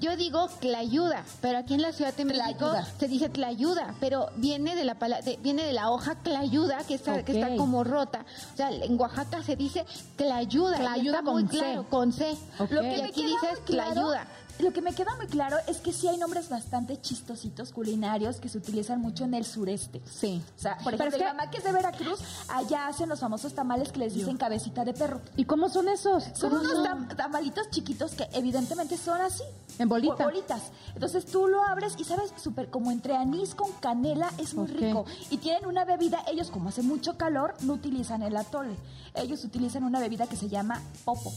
[0.00, 2.86] yo digo tlayuda, pero aquí en la Ciudad de México Tlayuda.
[2.98, 7.22] se dice tlayuda, pero viene de la de- viene de la hoja clayuda que está
[7.24, 8.24] que está como rota.
[8.54, 9.84] O sea, en Oaxaca se dice
[10.16, 11.58] clayuda, y Tlayuda está muy con C.
[11.58, 12.36] claro, con C.
[12.70, 14.26] Lo que Y aquí dices muy claro- tlayuda.
[14.60, 18.48] Lo que me queda muy claro es que sí hay nombres bastante chistositos culinarios que
[18.48, 20.02] se utilizan mucho en el sureste.
[20.10, 20.42] Sí.
[20.56, 23.20] O sea, por ejemplo, es mi que- mamá que es de Veracruz, allá hacen los
[23.20, 25.20] famosos tamales que les dicen cabecita de perro.
[25.36, 26.24] ¿Y cómo son esos?
[26.34, 27.08] Son ¿Cómo unos son?
[27.08, 29.42] tam- tamalitos chiquitos que evidentemente son así.
[29.78, 30.14] En bolita.
[30.14, 30.62] Bo- Bolitas.
[30.94, 35.06] Entonces tú lo abres y sabes, súper como entre anís con canela, es muy rico.
[35.30, 38.76] Y tienen una bebida, ellos como hace mucho calor, no utilizan el atole.
[39.14, 41.32] Ellos utilizan una bebida que se llama popo.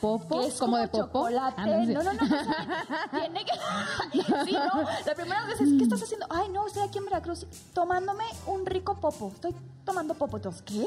[0.00, 1.04] Popo, que es como como de popo.
[1.28, 1.54] chocolate.
[1.58, 3.52] Ah, no, no, no, no, tiene que...
[4.46, 6.26] sí, no, la primera vez es, ¿qué estás haciendo?
[6.30, 9.30] Ay, no, estoy aquí en Veracruz tomándome un rico popo.
[9.34, 10.40] Estoy tomando popo.
[10.64, 10.86] ¿qué?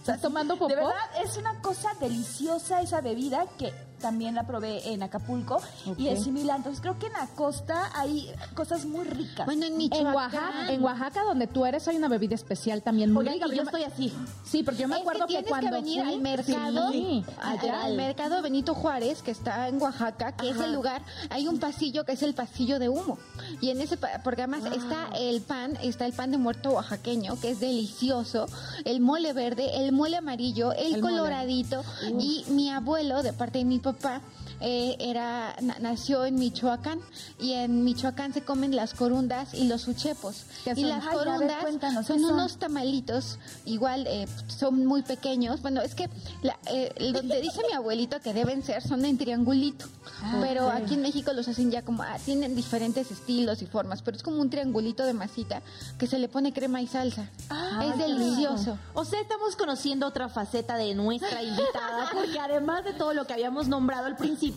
[0.00, 0.74] ¿Estás tomando De popó?
[0.74, 0.92] verdad,
[1.22, 5.60] es una cosa deliciosa esa bebida que también la probé en Acapulco
[5.96, 6.56] y es similar.
[6.58, 9.46] Entonces, creo que en la costa hay cosas muy ricas.
[9.46, 10.14] Bueno, en En Michoacán.
[10.14, 13.54] Oaxaca, en Oaxaca, donde tú eres, hay una bebida especial también muy Oigan, rica.
[13.54, 14.12] y yo estoy así.
[14.44, 17.24] Sí, porque yo me Es acuerdo que, tienes que cuando venir fui- al mercado, Sí,
[17.40, 17.82] al- allá.
[17.84, 22.04] al mercado Benito Juárez, que está en Oaxaca, que es el lugar, hay un pasillo
[22.04, 23.18] que es el pasillo de humo.
[23.60, 27.50] Y en ese, porque además está el pan, está el pan de muerto oaxaqueño, que
[27.50, 28.46] es delicioso,
[28.84, 31.16] el mole verde, el mole amarillo, el, El mole.
[31.16, 31.82] coloradito,
[32.18, 34.20] y mi abuelo, de parte de mi papá,
[34.60, 37.00] eh, era na- nació en Michoacán
[37.38, 41.16] y en Michoacán se comen las corundas y los uchepos ¿Qué y las Ay, a
[41.16, 42.32] ver, corundas cuéntanos, ¿qué son son?
[42.34, 45.62] unos tamalitos, igual eh, son muy pequeños.
[45.62, 46.08] Bueno, es que
[46.42, 49.86] la- eh, donde dice mi abuelito que deben ser son en triangulito,
[50.22, 54.02] Ah, pero aquí en México los hacen ya como, ah, tienen diferentes estilos y formas,
[54.02, 55.62] pero es como un triangulito de masita
[55.98, 57.30] que se le pone crema y salsa.
[57.50, 58.78] Ah, es delicioso.
[58.94, 63.34] O sea, estamos conociendo otra faceta de nuestra invitada, porque además de todo lo que
[63.34, 64.47] habíamos nombrado al principio,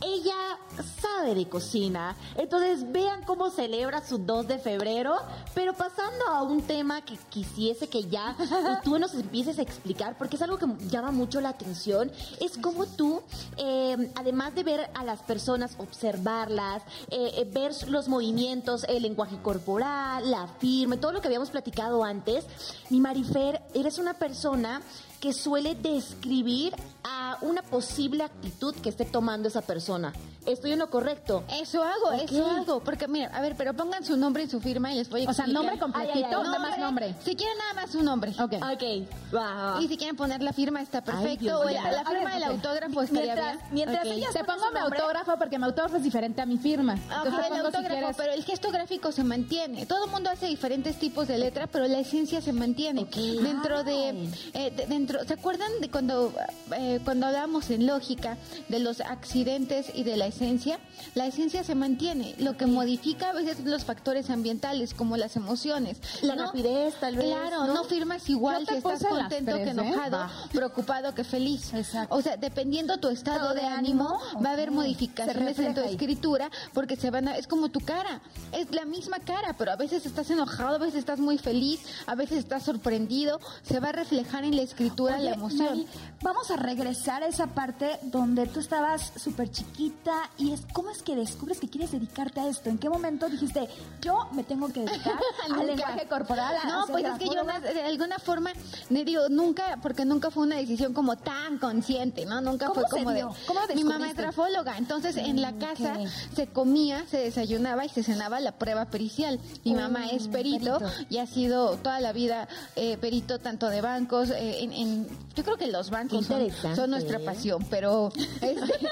[0.00, 0.58] ella
[1.00, 2.16] sabe de cocina.
[2.36, 5.16] Entonces, vean cómo celebra su 2 de febrero,
[5.54, 8.36] pero pasando a un tema que quisiese que ya
[8.84, 12.86] tú nos empieces a explicar, porque es algo que llama mucho la atención, es cómo
[12.86, 13.22] tú,
[13.56, 19.36] eh, además de ver a las personas, observarlas, eh, eh, ver los movimientos, el lenguaje
[19.42, 22.44] corporal, la firma, todo lo que habíamos platicado antes,
[22.90, 24.82] mi Marifer, eres una persona
[25.20, 30.12] que suele describir a una posible actitud que esté tomando esa persona.
[30.46, 31.44] ¿Estoy en lo correcto?
[31.60, 34.92] Eso hago, eso hago, porque mira, a ver, pero pongan su nombre y su firma
[34.92, 35.54] y les voy a O sea, explicar.
[35.54, 36.42] nombre completito, Ay, ay, ay.
[36.42, 37.14] nada más nombre.
[37.24, 38.32] Si quieren nada más su nombre.
[38.32, 38.54] Ok.
[38.54, 39.82] Ok, va, va.
[39.82, 41.60] Y si quieren poner la firma está perfecto.
[41.60, 42.48] O la, firma del ok.
[42.50, 43.66] autógrafo estaría Mientras, bien.
[43.72, 44.12] mientras Ok.
[44.12, 46.94] ellas Te pongo mi nombre, autógrafo porque mi autógrafo es diferente a mi firma.
[46.94, 49.86] Entonces, el si quieres- pero el gesto gráfico se mantiene.
[49.86, 53.04] Todo el mundo hace diferentes tipos de letra, pero la esencia se mantiene.
[53.04, 56.32] Dentro de, eh, de- dentro, ¿se acuerdan de cuando
[56.76, 58.36] eh, cuando hablábamos en lógica
[58.68, 60.78] de los accidentes y de la esencia?
[61.14, 62.34] La esencia se mantiene.
[62.38, 65.98] Lo que modifica a veces los factores ambientales, como las emociones.
[66.22, 66.46] La ¿no?
[66.46, 67.26] rapidez, tal vez.
[67.26, 69.70] Claro, no, firmas igual te si estás contento tres, que ¿eh?
[69.70, 71.72] enojado, preocupado que feliz.
[71.74, 72.14] Exacto.
[72.14, 75.92] O sea, dependiendo tu estado de ánimo, va a haber modificaciones en tu ahí.
[75.92, 78.20] escritura porque se van a, es como tu cara,
[78.52, 82.14] es la misma cara, pero a veces estás enojado, a veces estás muy feliz, a
[82.14, 85.68] veces estás sorprendido, se va a reflejar en la escritura la Oye, emoción.
[85.68, 85.86] Mari,
[86.22, 91.02] vamos a regresar a esa parte donde tú estabas súper chiquita y es cómo es
[91.02, 92.70] que descubres que quieres dedicarte a esto.
[92.70, 93.68] ¿En qué momento dijiste,
[94.00, 95.14] yo me tengo que dedicar
[95.54, 96.56] al lenguaje corporal?
[96.66, 98.50] No, pues es que yo de alguna forma,
[98.90, 102.40] me digo, nunca, porque nunca fue una decisión como tan consciente, ¿no?
[102.40, 103.22] Nunca ¿Cómo fue como de...
[103.46, 105.98] ¿Cómo Mi mamá es grafóloga, entonces en la casa
[106.34, 109.38] se comía, se desayunaba y se cenaba la prueba pericial.
[109.64, 111.06] Mi mamá es perito, perito.
[111.10, 115.44] y ha sido toda la vida eh, perito tanto de bancos, eh, en, en- yo
[115.44, 117.24] creo que los bancos son, nuestra ¿eh?
[117.24, 118.88] pasión, pero este,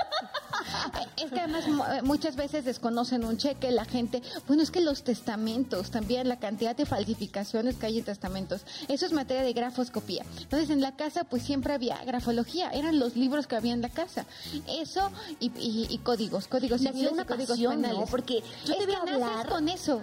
[1.17, 5.03] es que además eh, muchas veces desconocen un cheque, la gente, bueno, es que los
[5.03, 10.25] testamentos, también la cantidad de falsificaciones que hay en testamentos, eso es materia de grafoscopía.
[10.41, 13.89] Entonces en la casa pues siempre había grafología, eran los libros que había en la
[13.89, 14.27] casa.
[14.69, 17.89] Eso y, y- y códigos, códigos civiles una y códigos pasión, ¿no?
[17.89, 18.11] penales.
[18.11, 20.01] Porque yo es te voy a hablar- con eso.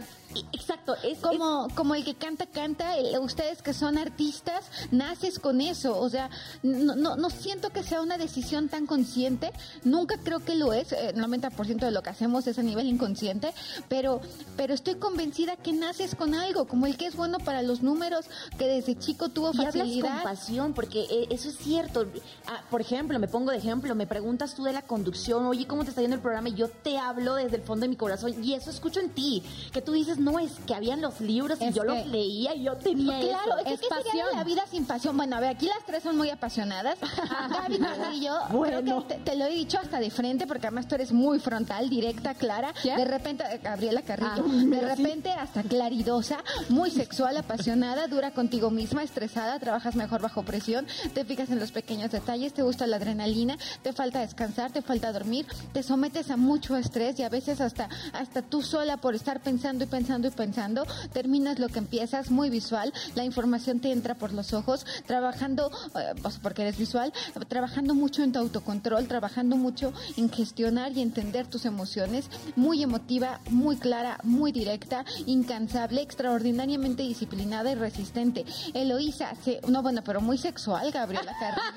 [0.52, 5.62] Exacto, es Como, como el que canta, canta, el- ustedes que son artistas, naces con
[5.62, 5.98] eso.
[5.98, 6.30] O sea,
[6.64, 9.52] no, no, no siento que sea una decisión tan consciente,
[9.84, 12.88] nunca creo que lo es, eh, el 90% de lo que hacemos es a nivel
[12.88, 13.54] inconsciente,
[13.90, 14.22] pero,
[14.56, 18.26] pero estoy convencida que naces con algo, como el que es bueno para los números,
[18.58, 20.24] que desde chico tuvo Y hablas con facilidad.
[20.24, 22.06] pasión, porque eh, eso es cierto.
[22.48, 25.84] Ah, por ejemplo, me pongo de ejemplo, me preguntas tú de la conducción, oye, ¿cómo
[25.84, 26.50] te está yendo el programa?
[26.50, 29.44] Y yo te hablo desde el fondo de mi corazón y eso escucho en ti,
[29.72, 32.56] que tú dices, no, es que habían los libros y Es yo que- los leía
[32.56, 33.74] y yo tenía Claro, eso.
[33.74, 34.38] es, que ¿qué sería pasión.
[34.38, 35.16] la vida sin pasión.
[35.18, 36.98] Bueno, a ver, aquí las tres son muy apasionadas.
[37.50, 38.82] Gaby Carrillo, Bueno.
[38.82, 41.40] creo que te, te lo he dicho hasta de frente, porque además tú eres muy
[41.40, 42.74] frontal, directa, clara.
[42.82, 42.98] ¿Quién?
[42.98, 44.86] De repente, eh, Gabriela Carrillo, Ah, de sí.
[44.86, 46.38] repente hasta claridosa,
[46.70, 51.72] muy sexual, apasionada, dura contigo misma, estresada, trabajas mejor bajo presión, te fijas en los
[51.72, 56.38] pequeños detalles, te gusta la adrenalina, te falta descansar, te falta dormir, te sometes a
[56.38, 60.32] mucho estrés y a veces hasta, hasta tú sola por estar pensando y pensando y
[60.32, 65.72] pensando, terminas lo que empiezas, muy visual, la información te entra por los ojos, trabajando,
[65.96, 67.14] eh, pues porque eres visual,
[67.48, 73.42] trabajando mucho en tu autocontrol, trabajando mucho en gestionar y entender tus emociones, muy emotiva,
[73.50, 78.46] muy clara, muy directa, incansable, extraordinariamente disciplinada y resistente.
[78.74, 81.68] Eloísa, se- no bueno, pero muy sexual, Gabriela Carrillo.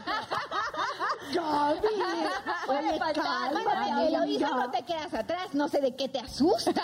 [2.68, 3.00] Oye,
[3.52, 6.74] Bueno, Eloísa, no te quedas atrás, no sé de qué te asustas,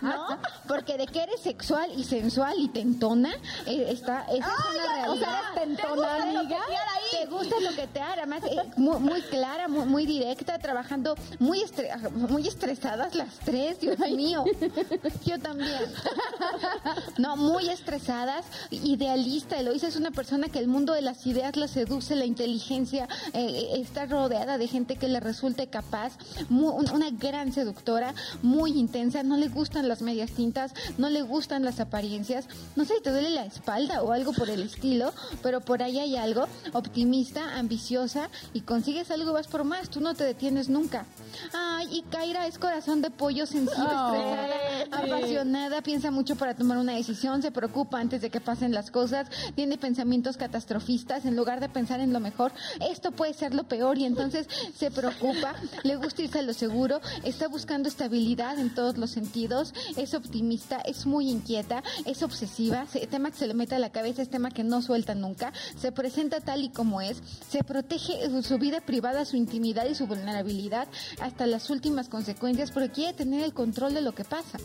[0.00, 0.38] ¿no?
[0.68, 3.32] Porque de que eres sexual y sensual y tentona,
[3.66, 5.10] eh, está, esa es una realidad.
[5.10, 6.58] o sea, eres tentona, amiga.
[7.12, 11.05] Te gusta lo que te hará, además, eh, muy, muy clara, muy, muy directa, trabajando
[11.38, 14.44] muy, estre- muy estresadas las tres, Dios mío.
[15.24, 15.76] Yo también.
[17.18, 19.58] No, muy estresadas, idealista.
[19.58, 23.70] Eloisa es una persona que el mundo de las ideas la seduce, la inteligencia, eh,
[23.76, 26.12] está rodeada de gente que le resulte capaz,
[26.50, 31.80] una gran seductora, muy intensa, no le gustan las medias tintas, no le gustan las
[31.80, 32.46] apariencias,
[32.76, 35.98] no sé si te duele la espalda o algo por el estilo, pero por ahí
[35.98, 40.95] hay algo, optimista, ambiciosa y consigues algo vas por más, tú no te detienes nunca.
[41.52, 44.14] Ay, y Kaira es corazón de pollo sensible, Oh.
[44.14, 48.90] estresada, apasionada, piensa mucho para tomar una decisión, se preocupa antes de que pasen las
[48.90, 52.52] cosas, tiene pensamientos catastrofistas en lugar de pensar en lo mejor.
[52.80, 57.00] Esto puede ser lo peor y entonces se preocupa, le gusta irse a lo seguro,
[57.24, 63.06] está buscando estabilidad en todos los sentidos, es optimista, es muy inquieta, es obsesiva, se-
[63.06, 65.92] tema que se le mete a la cabeza es tema que no suelta nunca, se
[65.92, 70.85] presenta tal y como es, se protege su vida privada, su intimidad y su vulnerabilidad
[71.20, 74.58] hasta las últimas consecuencias porque quiere tener el control de lo que pasa.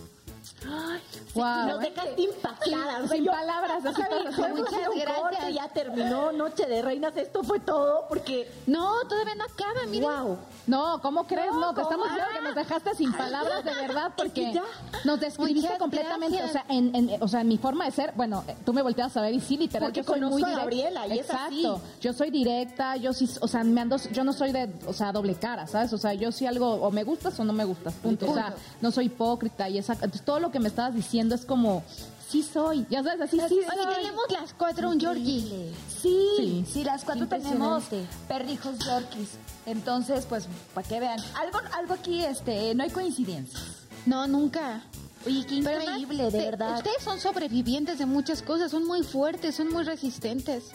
[1.33, 1.65] Wow.
[1.67, 3.03] Nos dejaste impactadas.
[3.03, 5.19] o sea, Sin yo- palabras, así podemos Muchas gracias.
[5.19, 8.51] corte, ya terminó Noche de Reinas, esto fue todo, porque...
[8.67, 10.21] No, todavía no acaba, mira.
[10.23, 10.37] Wow.
[10.67, 11.51] No, ¿cómo crees?
[11.51, 14.63] No, te estamos diciendo que nos dejaste sin palabras de verdad porque que ya.
[15.03, 16.63] nos describiste Muchas completamente, gracias.
[16.63, 18.83] o sea, en, en- o sea, en mi forma de ser, bueno, eh, tú me
[18.83, 20.59] volteas a ver y sí, literal, Porque yo soy muy directa.
[20.59, 21.45] Gabriela y es Exacto.
[21.75, 21.81] así.
[22.01, 25.11] Yo soy directa, yo sí, o sea, me ando, yo no soy de, o sea,
[25.11, 25.91] doble cara, ¿sabes?
[25.93, 28.29] O sea, yo sí algo, o me gustas o no me gustas, punto.
[28.29, 31.45] O sea, no soy hipócrita y esa, entonces todo lo que me estabas diciendo es
[31.45, 31.83] como,
[32.29, 33.95] sí soy, ya sabes, así sí Oye, soy.
[33.95, 35.73] tenemos las cuatro un Yorkie.
[36.01, 36.65] Sí, Sí.
[36.71, 37.83] sí, las cuatro tenemos
[38.27, 39.29] perrijos yorkies.
[39.65, 41.19] Entonces, pues, para que vean.
[41.39, 43.61] Algo, algo aquí, este, no hay coincidencias.
[44.07, 44.81] No, nunca.
[45.27, 46.77] Oye, qué Pero además, increíble, de te- verdad.
[46.77, 50.71] Ustedes son sobrevivientes de muchas cosas, son muy fuertes, son muy resistentes.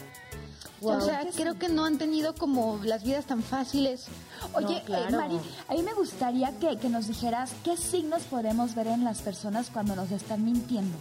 [0.81, 0.99] Wow.
[0.99, 4.07] O sea, creo que no han tenido como las vidas tan fáciles.
[4.53, 5.09] Oye, No, claro.
[5.09, 9.03] eh, Mari, a mí me gustaría que, que nos dijeras qué signos podemos ver en
[9.05, 10.97] las personas cuando nos están mintiendo.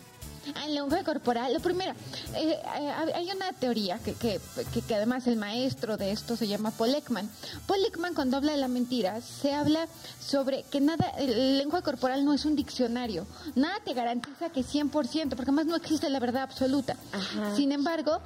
[0.53, 1.93] Ah, En lenguaje corporal, lo primero,
[2.35, 4.39] eh, eh, hay una teoría que, que,
[4.73, 7.29] que- que además el maestro de esto se llama Paul Ekman.
[7.65, 9.87] Paul Ekman cuando habla de la mentira se habla
[10.19, 13.25] sobre que nada, el lenguaje corporal no es un diccionario,
[13.55, 14.91] nada te garantiza que 100%,
[15.29, 16.95] porque además no existe la verdad absoluta.
[17.11, 17.55] Ajá.
[17.55, 18.19] Sin embargo,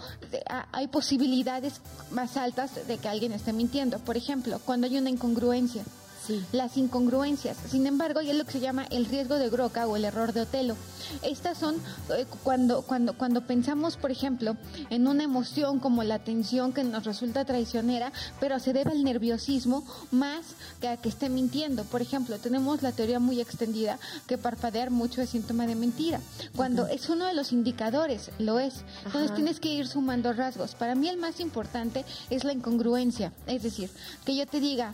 [0.71, 3.99] hay posibilidades más altas de que alguien esté mintiendo.
[3.99, 5.83] Por ejemplo, cuando hay una incongruencia
[6.29, 6.45] Sí.
[6.51, 7.57] las incongruencias.
[7.69, 10.31] Sin embargo, y es lo que se llama el riesgo de Broca o el error
[10.31, 10.75] de Otelo.
[11.23, 11.75] Estas son
[12.15, 14.55] eh, cuando, cuando, cuando pensamos, por ejemplo,
[14.91, 19.83] en una emoción como la tensión que nos resulta traicionera, pero se debe al nerviosismo
[20.11, 20.45] más
[20.79, 21.83] que a que esté mintiendo.
[21.83, 26.21] Por ejemplo, tenemos la teoría muy extendida que parpadear mucho es síntoma de mentira.
[26.55, 28.83] Cuando es uno de los indicadores, lo es.
[29.05, 29.35] Entonces Ajá.
[29.35, 30.75] tienes que ir sumando rasgos.
[30.75, 33.33] Para mí el más importante es la incongruencia.
[33.47, 33.89] Es decir,
[34.25, 34.93] que yo te diga,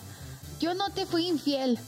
[0.59, 1.79] yo no te fui infiel.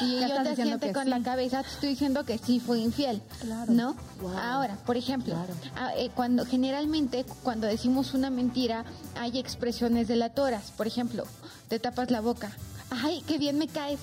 [0.00, 1.10] Y yo te que con sí.
[1.10, 3.20] la cabeza, te estoy diciendo que sí fui infiel.
[3.40, 3.70] Claro.
[3.70, 3.94] ¿No?
[4.22, 4.38] Wow.
[4.38, 5.54] Ahora, por ejemplo, Claro.
[5.76, 8.84] ah, eh, cuando generalmente cuando decimos una mentira
[9.14, 10.70] hay expresiones delatoras.
[10.70, 11.24] Por ejemplo,
[11.68, 12.50] te tapas la boca.
[12.90, 14.00] Ay, qué bien me caes.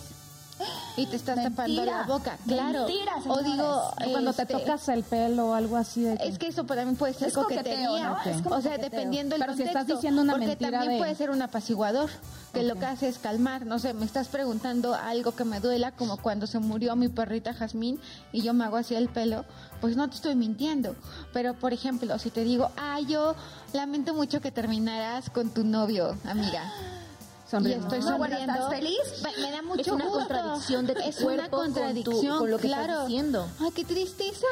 [0.97, 2.85] Y te estás tapando la boca, claro.
[2.87, 6.37] Mentira, o digo, Cuando te este, tocas el pelo o algo así de que- es
[6.37, 8.09] que eso también puede ser Es coqueteo, coquetería.
[8.09, 8.17] ¿no?
[8.21, 8.77] Es O sea, coqueteo.
[8.89, 9.79] dependiendo del Pero si contexto.
[9.79, 12.09] estás diciendo una porque mentira también de- puede ser un apaciguador,
[12.53, 13.65] que lo que hace es calmar.
[13.65, 17.53] No sé, me estás preguntando algo que me duela, como cuando se murió mi perrita
[17.53, 17.99] Jazmín
[18.33, 19.45] y yo me hago así el pelo,
[19.79, 20.95] pues no te estoy mintiendo.
[21.31, 23.35] Pero, por ejemplo, si te digo, ah, yo
[23.73, 26.63] lamento mucho que terminaras con tu novio, amiga.
[27.51, 27.87] Y sonriendo.
[27.95, 28.53] estoy No, bueno, sonriendo.
[28.63, 28.99] ¿estás feliz?
[29.23, 30.19] Me, me da mucho Es una gusto.
[30.19, 33.01] contradicción de tu Es cuerpo una con tu- contradicción, con lo que estás claro.
[33.05, 33.47] diciendo.
[33.59, 34.47] Ay, qué tristeza.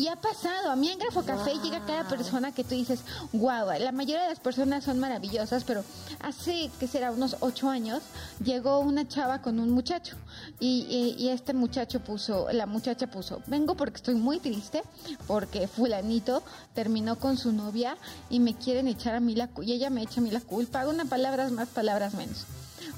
[0.00, 3.00] Y ha pasado, a mí en Grafo Café llega cada persona que tú dices,
[3.34, 5.84] wow, la mayoría de las personas son maravillosas, pero
[6.20, 8.00] hace, que será, unos ocho años,
[8.42, 10.16] llegó una chava con un muchacho
[10.58, 14.82] y, y- y este muchacho puso, la muchacha puso, vengo porque estoy muy triste,
[15.26, 16.42] porque fulanito
[16.72, 17.98] terminó con su novia
[18.30, 20.40] y me quieren echar a mí la culpa, y ella me echa a mí la
[20.40, 22.46] culpa, una palabras más, palabras menos.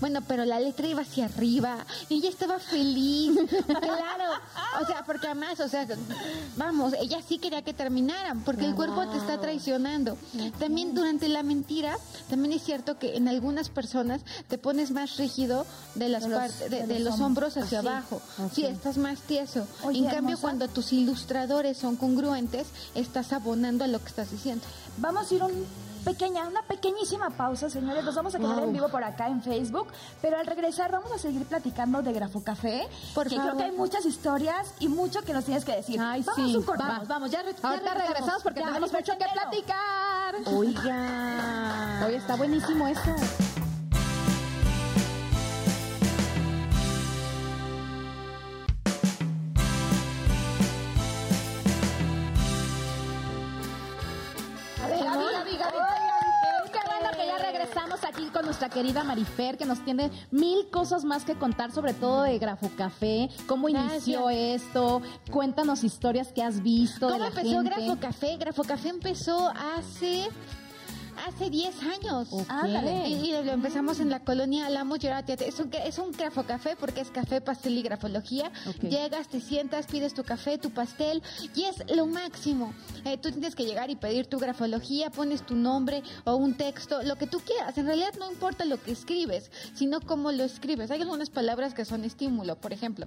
[0.03, 1.79] Bueno, pero la letra iba hacia arriba
[2.09, 3.39] y ella estaba feliz.
[3.67, 4.33] claro.
[4.83, 5.87] O sea, porque además, o sea,
[6.57, 10.19] vamos, ella sí quería que terminaran porque el cuerpo te está traicionando.
[10.59, 11.97] También durante la mentira,
[12.29, 16.39] también es cierto que en algunas personas te pones más rígido de las De los-
[16.41, 17.87] partes, de, de de los los hombros hacia así.
[17.89, 18.21] abajo.
[18.53, 19.69] Sí, estás más tieso.
[19.85, 20.41] Oye, en cambio, hermosa.
[20.43, 24.65] cuando tus ilustradores son congruentes, estás abonando a lo que estás diciendo.
[24.99, 25.65] Vamos a ir un
[26.05, 28.05] pequeña, una pequeñísima pausa, señores.
[28.05, 29.89] Nos vamos a quedar en vivo por acá en Facebook,
[30.21, 33.73] pero al regresar vamos a seguir platicando de Grafo Café, Por que creo que hay
[33.73, 36.01] muchas historias y mucho que nos tienes que decir.
[36.01, 36.57] Ay, vamos sí.
[36.57, 36.83] un corte.
[36.83, 40.35] Vamos, Vamos, ya, re- ya Ahorita regresamos porque Ya, tenemos mucho que platicar.
[40.55, 42.05] Oiga.
[42.07, 43.11] Hoy está buenísimo esto.
[55.63, 56.73] Gaby.
[56.73, 61.05] Qué bueno que ya regresamos aquí con nuestra querida Marifer, que nos tiene mil cosas
[61.05, 66.63] más que contar, sobre todo de Grafo Café, cómo inició esto, cuéntanos historias que has
[66.63, 67.71] visto de ¿Cómo la empezó gente.
[67.71, 68.37] Grafo Café?
[68.39, 70.29] Grafo Café empezó hace
[71.27, 72.29] hace 10 años.
[72.49, 73.09] Ándale.
[73.09, 75.37] Y, y lo empezamos en la colonia Alamo Llorate.
[75.47, 78.51] Es un, es un grafo café porque es café, pastel y grafología.
[78.67, 78.83] Ok.
[78.83, 81.23] Llegas, te sientas, pides tu café, tu pastel
[81.55, 82.75] y es lo máximo.
[83.05, 87.03] Eh, tú tienes que llegar y pedir tu grafología, pones tu nombre o un texto,
[87.03, 87.77] lo que tú quieras.
[87.79, 90.91] En realidad no importa lo que escribes, sino cómo lo escribes.
[90.91, 92.57] Hay algunas palabras que son estímulo.
[92.57, 93.07] Por ejemplo,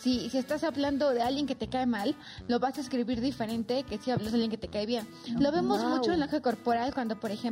[0.00, 2.14] si, si estás hablando de alguien que te cae mal,
[2.46, 5.06] lo vas a escribir diferente que si hablas de alguien que te cae bien.
[5.38, 7.47] Lo vemos mucho en lenguaje corporal cuando, por ejemplo,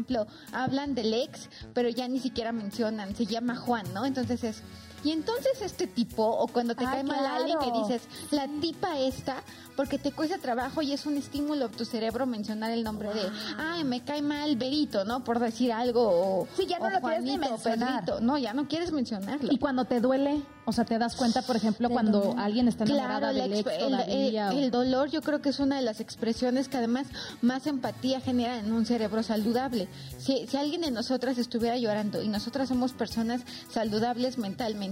[0.53, 4.05] hablan del ex, pero ya ni siquiera mencionan, se llama Juan, ¿no?
[4.05, 4.63] Entonces es...
[5.05, 7.87] Y entonces este tipo, o cuando te Ah, cae mal alguien que claro.
[7.87, 9.43] dices, la tipa esta,
[9.77, 13.23] porque te cuesta trabajo y es un estímulo a tu cerebro mencionar el nombre de,
[13.59, 15.23] ay, me cae mal Berito, ¿no?
[15.23, 16.03] Por decir algo,
[16.43, 18.05] o, Sí, ya no o lo quieres ni Juanito, mencionar.
[18.05, 18.21] Pedrito.
[18.21, 19.53] No, ya no quieres mencionarlo.
[19.53, 23.33] Y cuando te duele, o sea, te das cuenta, por ejemplo, cuando alguien está enamorada
[23.33, 26.77] la del ex el, el dolor yo creo que es una de las expresiones que
[26.79, 27.07] además
[27.43, 29.89] más empatía genera en un cerebro saludable.
[30.19, 34.86] Si, si alguien de nosotras estuviera llorando y nosotras somos personas saludables mentalmente,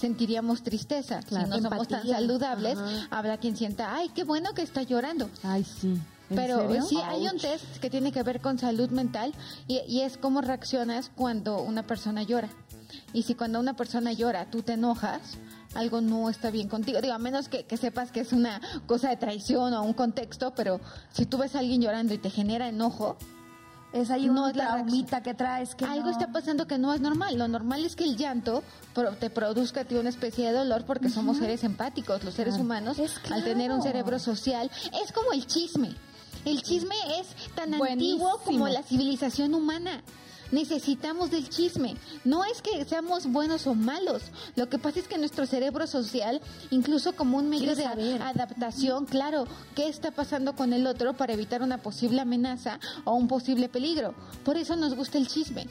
[0.00, 1.20] sentiríamos tristeza.
[1.22, 2.16] Claro, si no somos tan empatía.
[2.16, 3.08] saludables, Ajá.
[3.10, 5.28] habrá quien sienta, ay, qué bueno que está llorando.
[5.42, 5.98] Ay, sí.
[6.28, 6.82] ¿En Pero serio?
[6.82, 9.32] sí, hay un test que tiene que ver con salud mental
[9.68, 12.48] y, y es cómo reaccionas cuando una persona llora.
[13.12, 15.20] Y si cuando una persona llora tú te enojas,
[15.74, 17.00] algo no está bien contigo.
[17.00, 20.52] Digo, a menos que, que sepas que es una cosa de traición o un contexto,
[20.56, 20.80] pero
[21.12, 23.16] si tú ves a alguien llorando y te genera enojo,
[23.92, 26.10] Es ahí No es la traumita que traes que algo no.
[26.10, 27.38] está pasando que no es normal.
[27.38, 28.62] Lo normal es que el llanto
[29.20, 32.22] te produzca a ti una especie de dolor porque somos seres empáticos.
[32.24, 32.98] Los seres humanos,
[33.30, 34.70] al tener un cerebro social,
[35.02, 35.94] es como el chisme.
[36.44, 38.28] El chisme es tan Buenísimo.
[38.28, 40.02] antiguo como la civilización humana.
[40.52, 41.96] Necesitamos del chisme.
[42.24, 44.22] No es que seamos buenos o malos.
[44.54, 46.40] Lo que pasa es que nuestro cerebro social,
[46.70, 48.22] incluso como un medio de saber.
[48.22, 53.28] adaptación, claro, qué está pasando con el otro para evitar una posible amenaza o un
[53.28, 54.14] posible peligro.
[54.44, 55.66] Por eso nos gusta el chisme.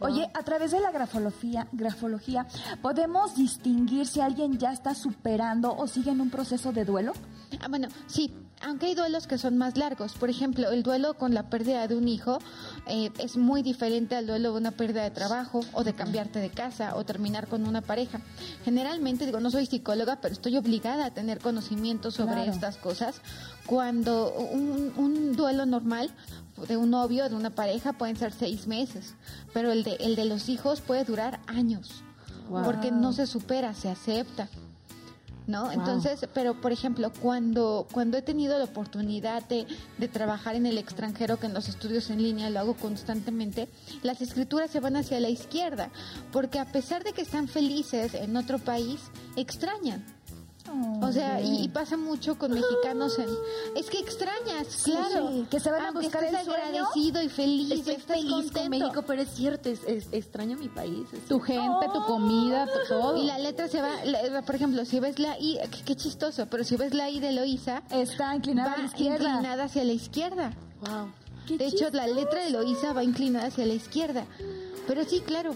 [0.00, 2.46] Oye, a través de la grafología, grafología,
[2.82, 7.14] ¿podemos distinguir si alguien ya está superando o sigue en un proceso de duelo?
[7.60, 8.32] Ah, bueno, sí,
[8.66, 10.14] aunque hay duelos que son más largos.
[10.14, 12.38] Por ejemplo, el duelo con la pérdida de un hijo
[12.86, 16.50] eh, es muy diferente al duelo de una pérdida de trabajo o de cambiarte de
[16.50, 18.20] casa o terminar con una pareja.
[18.64, 22.52] Generalmente, digo, no soy psicóloga, pero estoy obligada a tener conocimiento sobre Claro.
[22.52, 23.20] estas cosas.
[23.66, 26.10] Cuando un, un duelo normal
[26.68, 29.14] de un novio, de una pareja, pueden ser seis meses,
[29.52, 32.02] pero el de, el de los hijos puede durar años,
[32.48, 32.64] Wow.
[32.64, 34.48] porque no se supera, se acepta.
[35.48, 35.72] ¿No?
[35.72, 40.78] Entonces, pero por ejemplo, cuando, cuando he tenido la oportunidad de, de trabajar en el
[40.78, 43.68] extranjero, que en los estudios en línea lo hago constantemente,
[44.02, 45.90] las escrituras se van hacia la izquierda,
[46.30, 49.00] porque a pesar de que están felices en otro país,
[49.36, 50.17] extrañan.
[51.00, 53.28] O sea, y, y pasa mucho con mexicanos en...
[53.76, 55.28] Es que extrañas, claro.
[55.32, 58.70] sí, que se van a buscar el sueño, agradecido y feliz, Estoy feliz con contento.
[58.70, 61.06] México, pero es cierto, es, es- extraño mi país.
[61.12, 63.16] es Tu gente, tu comida, tu todo.
[63.16, 66.64] Y la letra se va, la- por ejemplo, si ves la I, qué, chistoso, pero
[66.64, 69.28] si ves la I de Eloísa, Está inclinada va a la izquierda.
[69.30, 70.52] inclinada hacia la izquierda.
[70.80, 71.12] Wow.
[71.46, 74.26] Qué De hecho, la letra de Eloísa va inclinada hacia la izquierda.
[74.86, 75.54] Pero sí, claro,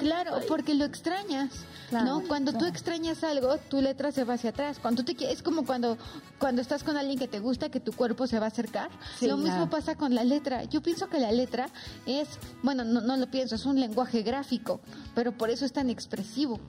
[0.00, 1.50] Claro, porque lo extrañas,
[1.90, 2.22] ¿no?
[2.26, 4.78] Cuando tú extrañas algo, tu letra se va hacia atrás.
[4.80, 5.98] Cuando tú te es como cuando
[6.38, 8.90] cuando estás con alguien que te gusta, que tu cuerpo se va a acercar.
[9.20, 10.64] lo mismo pasa con la letra.
[10.64, 11.68] Yo pienso que la letra
[12.06, 12.28] es,
[12.62, 14.80] bueno, no, no lo pienso, es un lenguaje gráfico,
[15.14, 16.60] pero por eso es tan expresivo.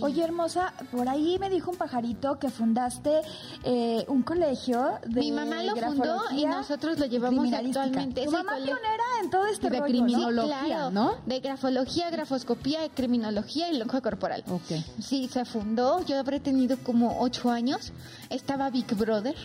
[0.00, 3.20] Oye, hermosa, por ahí me dijo un pajarito que fundaste
[3.62, 8.24] eh, un colegio de Mi mamá lo fundó y nosotros lo llevamos actualmente.
[8.24, 10.58] Tu mamá pionera en todo este de rollo, criminología.
[10.58, 10.66] ¿no?
[10.66, 11.14] claro, ¿no?
[11.26, 14.44] De grafología, grafoscopía, criminología y lenguaje corporal.
[14.48, 14.82] Ok.
[15.00, 16.04] Sí, se fundó.
[16.04, 17.92] Yo habré tenido como ocho años.
[18.30, 19.36] Estaba Big Brother.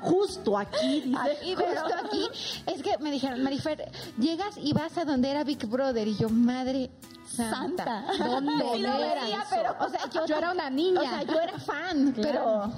[0.00, 1.38] Justo aquí, dice.
[1.44, 2.28] Y justo aquí,
[2.66, 6.08] es que me dijeron, Marifer, llegas y vas a donde era Big Brother.
[6.08, 6.90] Y yo, madre
[7.26, 7.63] santa.
[7.68, 9.46] ¿Dónde Sí lo era veía, eso?
[9.50, 11.00] pero, o sea, yo, Yo era una niña.
[11.00, 12.72] O sea, yo era fan, pero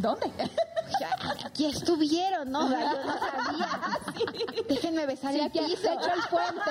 [0.00, 0.30] ¿Dónde?
[1.44, 2.68] aquí estuvieron, ¿no?
[2.70, 3.98] Yo no sabía.
[4.68, 5.92] Déjenme besar Sí, el que, de piso.
[5.92, 6.70] hecho el puente,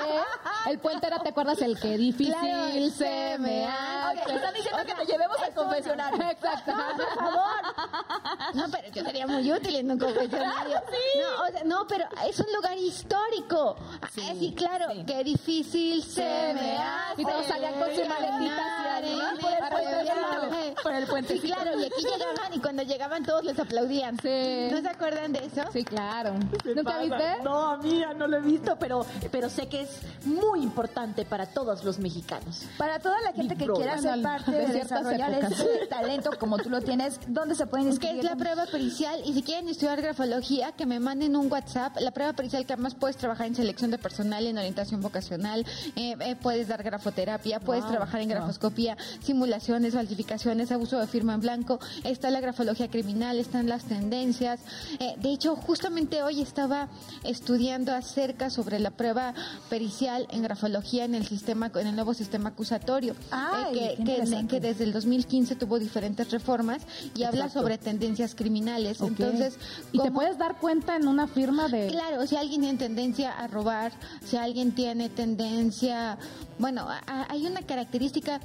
[0.66, 1.60] el puente era, ¿te acuerdas?
[1.62, 4.20] El que difícil Claro, se me hace.
[4.22, 6.22] Ok, están diciendo que te llevemos al confesionario.
[6.30, 6.72] Exacto.
[6.96, 8.54] por favor.
[8.54, 10.80] No, pero yo sería muy útil en un confesionario.
[11.20, 13.76] No, o sea, no, pero es un lugar histórico.
[14.14, 16.22] Sí, claro, qué difícil se
[16.54, 17.22] me hace.
[17.22, 19.40] Y todos salían con su maletita ¿no?
[19.70, 20.74] Por el viaje.
[20.82, 21.54] Por el Sí, puentecito.
[21.54, 24.16] claro, y aquí llegaban y cuando llegaban todos les aplaudían.
[24.20, 24.68] Sí.
[24.70, 25.62] ¿No se acuerdan de eso?
[25.72, 26.34] Sí, claro.
[26.74, 27.42] ¿Nunca viste?
[27.42, 31.84] No, amiga, no lo he visto, pero, pero sé que es muy importante para todos
[31.84, 32.64] los mexicanos.
[32.78, 36.58] Para toda la gente que quiera ser parte de de, ciertas desarrollar ese talento como
[36.58, 38.18] tú lo tienes, ¿dónde se pueden que inscribir?
[38.18, 42.10] es la prueba pericial y si quieren estudiar grafología que me manden un WhatsApp la
[42.10, 45.66] prueba pericial que además puedes trabajar en selección de personal en orientación vocacional
[45.96, 51.40] eh, eh, puedes dar grafoterapia puedes trabajar en grafoscopía simulaciones falsificaciones abuso de firma en
[51.40, 54.60] blanco está la grafología criminal están las tendencias
[55.00, 56.88] Eh, de hecho justamente hoy estaba
[57.24, 59.34] estudiando acerca sobre la prueba
[59.68, 64.46] pericial en grafología en el sistema en el nuevo sistema acusatorio Ay, eh, que, que,
[64.46, 66.82] que desde el 2015 tuvo diferentes reformas
[67.14, 69.00] y habla sobre tendencias criminales.
[69.00, 69.56] Entonces,
[69.92, 73.32] y te ¿cómo- puedes dar cuenta en una firma de Claro, si alguien tiene tendencia
[73.32, 73.92] a robar,
[74.24, 76.18] si alguien tiene tendencia,
[76.58, 78.40] bueno, a- hay una característica,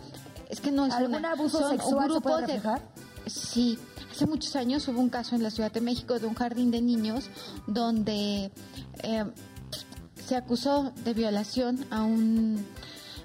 [0.49, 2.61] es que no es ¿Algún una, abuso son sexual se grupos puede de-?
[3.27, 3.79] Sí,
[4.15, 6.81] hace muchos años hubo un caso en la Ciudad de México de un jardín de
[6.81, 7.29] niños
[7.67, 8.51] donde
[9.03, 9.25] eh,
[10.25, 12.65] se acusó de violación a un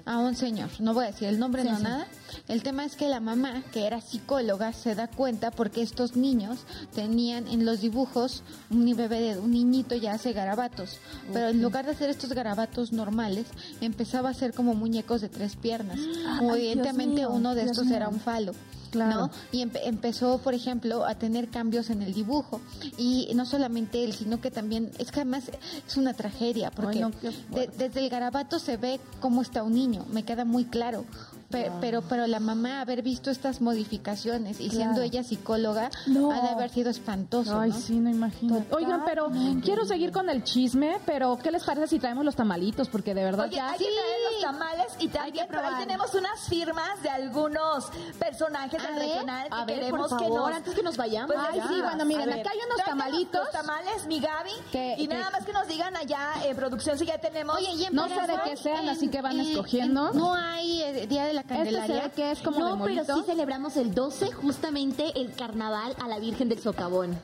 [0.03, 2.07] a un señor, no voy a decir el nombre, no nada.
[2.47, 6.61] El tema es que la mamá, que era psicóloga, se da cuenta porque estos niños
[6.95, 10.97] tenían en los dibujos un bebé, de- un niñito ya hace garabatos,
[11.31, 13.45] pero en lugar de hacer estos garabatos normales,
[13.79, 15.99] empezaba a hacer como muñecos de tres piernas.
[16.55, 17.95] Evidentemente uno de Dios estos mío.
[17.97, 18.53] era un falo.
[18.91, 19.21] Claro.
[19.21, 19.31] ¿no?
[19.51, 22.61] Y empe- empezó, por ejemplo, a tener cambios en el dibujo.
[22.97, 25.45] Y no solamente él, sino que también, es que además
[25.87, 27.11] es una tragedia, porque Ay, no,
[27.55, 31.05] de- desde el garabato se ve cómo está un niño, me queda muy claro.
[31.51, 36.31] Pe- Pero, pero la mamá haber visto estas modificaciones y siendo ella psicóloga, No.
[36.31, 37.59] ha de haber sido espantoso.
[37.59, 37.75] Ay, ¿no?
[37.79, 38.63] sí, no imagino.
[38.71, 39.29] Oigan, pero
[39.63, 42.89] quiero seguir con el chisme, pero ¿qué les parece si traemos los tamalitos?
[42.89, 43.71] Porque de verdad Oye, ya...
[43.71, 47.85] hay que traer los tamales y también por ahí tenemos unas firmas de algunos
[48.19, 50.51] personajes del regional que A ver, queremos por que nos...
[50.53, 51.35] antes que nos vayamos.
[51.35, 51.67] Pues Ay, ya.
[51.67, 53.41] sí, bueno, miren, acá hay unos tamalitos.
[53.41, 54.51] Los tamales, mi Gaby.
[54.71, 57.55] Que- y que- nada más que nos digan allá en producción si ya tenemos.
[57.57, 60.11] Oye, y en No sé de qué sean, en- así que van en- escogiendo.
[60.11, 62.09] en- no hay eh, Día de la Se Candelaria.
[62.09, 66.49] que es como no, pero sí celebramos el 12, justamente el carnaval a la Virgen
[66.49, 67.17] del Socavón.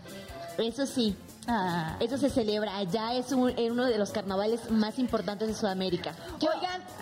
[0.58, 1.16] Eso sí,
[1.48, 1.96] Ah.
[2.00, 6.14] eso se celebra allá, es un- uno de los carnavales más importantes de Sudamérica.
[6.40, 6.50] Yo-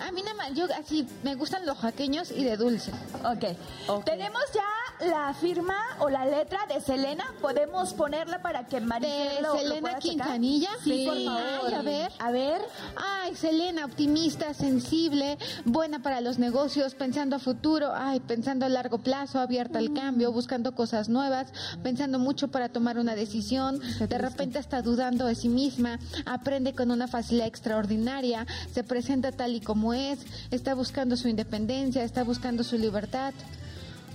[0.06, 2.92] a mí nada más, yo así, me gustan los jaqueños y de dulce.
[3.24, 4.04] ok.
[4.04, 7.24] Tenemos ya la firma o la letra de Selena.
[7.40, 10.26] Podemos ponerla para que María lo, lo Selena pueda checar?
[10.26, 10.70] Quintanilla.
[10.84, 11.66] Sí, por favor.
[11.68, 12.12] Ay, a ver.
[12.20, 12.60] A ver.
[12.96, 18.98] Ay, Selena, optimista, sensible, buena para los negocios, pensando a futuro, ay, pensando a largo
[18.98, 21.48] plazo, abierta al cambio, buscando cosas nuevas,
[21.82, 26.90] pensando mucho para tomar una decisión, de repente está dudando de sí misma, aprende con
[26.90, 30.18] una facilidad extraordinaria, se presenta tal y como es,
[30.50, 33.34] está buscando su independencia, está buscando su libertad.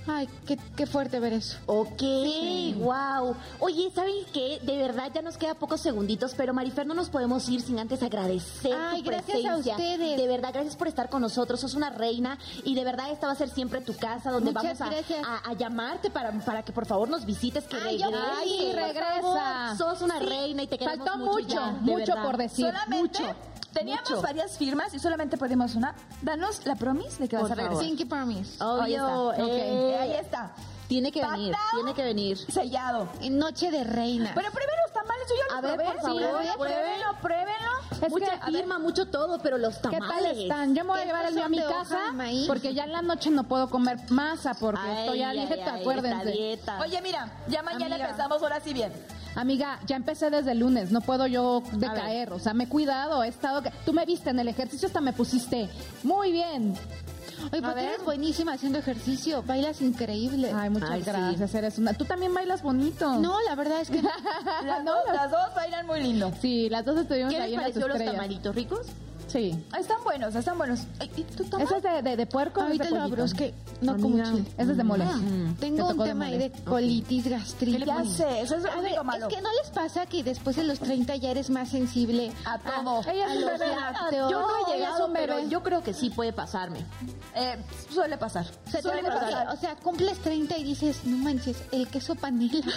[0.06, 1.58] Ay, qué, qué fuerte ver eso.
[1.66, 2.02] Ok,
[2.76, 3.36] wow.
[3.60, 4.58] Oye, ¿saben qué?
[4.62, 8.02] De verdad ya nos queda pocos segunditos, pero Marifer no nos podemos ir sin antes
[8.02, 9.72] agradecer Ay, tu gracias a presencia.
[9.76, 10.16] ustedes.
[10.16, 11.60] De verdad, gracias por estar con nosotros.
[11.60, 14.78] Sos una reina y de verdad esta va a ser siempre tu casa donde Muchas
[14.80, 18.06] vamos a, a- a llamarte para, para que por favor nos visites, que Ay, yo
[18.38, 19.20] Ay, regresa.
[19.20, 22.24] favor, Sos una reina y te queremos Faltó mucho, mucho, ya, de mucho verdad.
[22.24, 22.66] por decir.
[22.66, 23.36] Solamente mucho.
[23.72, 24.22] Teníamos mucho.
[24.22, 25.94] varias firmas y solamente pedimos una.
[26.22, 27.84] Danos la promise de que vas a regresar.
[27.84, 28.56] Pinky Promise.
[28.60, 29.18] Ahí está.
[29.18, 30.52] Obvio, Ok, eh, Ahí está.
[30.88, 32.36] Tiene que venir, tiene que venir.
[32.36, 33.08] Sellado.
[33.22, 34.32] En Noche de Reina.
[34.34, 34.81] Pero primero
[35.28, 35.92] yo ya los A ver, probé.
[35.92, 37.72] por favor, Sí, pruébenlo, pruébenlo.
[38.02, 40.22] Es mucha que, firma, mucho todo, pero los ¿Qué tamales.
[40.24, 40.74] tal están?
[40.74, 41.98] Yo me voy a ¿Qué llevar el mío a mi casa
[42.48, 46.30] porque ya en la noche no puedo comer masa porque Ay, estoy a dieta, acuérdense.
[46.32, 46.80] dieta.
[46.80, 48.10] Oye, mira, ya mañana Amiga.
[48.10, 48.92] empezamos ahora sí bien.
[49.34, 53.22] Amiga, ya empecé desde el lunes, no puedo yo decaer, o sea, me he cuidado,
[53.24, 53.62] he estado...
[53.86, 55.70] Tú me viste en el ejercicio, hasta me pusiste
[56.02, 56.74] muy bien.
[57.50, 60.52] Oye, tú eres buenísima haciendo ejercicio, bailas increíble.
[60.54, 61.06] Ay, muchas Ay, sí.
[61.10, 61.94] gracias, eres una...
[61.94, 63.14] Tú también bailas bonito.
[63.18, 64.00] No, la verdad es que.
[64.64, 66.32] Las, dos, las dos bailan muy lindo.
[66.40, 68.54] Sí, las dos estuvimos ¿Qué ahí les en pareció los estrellas.
[68.54, 68.86] ricos?
[69.32, 69.64] Sí.
[69.78, 70.80] Están buenos, están buenos.
[71.00, 71.66] Ay, ¿Y tú tomas?
[71.66, 74.08] ¿Ese es de, de, de puerco es Ahorita de lo abro, es que no como
[74.08, 74.24] Amiga.
[74.30, 74.44] chile.
[74.58, 75.04] Ese es de mole.
[75.06, 75.54] Mm.
[75.54, 77.86] Tengo Te un tema ahí de colitis, gastritis.
[77.86, 79.28] Ya sé, eso es A ver, malo.
[79.28, 82.58] es que no les pasa que después de los 30 ya eres más sensible A
[82.58, 83.00] todo.
[83.10, 83.74] Ella es a un bebé.
[83.76, 84.30] lácteos.
[84.30, 86.84] Yo no he es llegado, pero yo creo que sí puede pasarme.
[87.34, 87.56] Eh,
[87.90, 88.44] suele pasar.
[88.70, 89.24] Se suele pasar.
[89.24, 89.48] pasar.
[89.48, 92.60] O sea, cumples 30 y dices, no manches, el queso panela.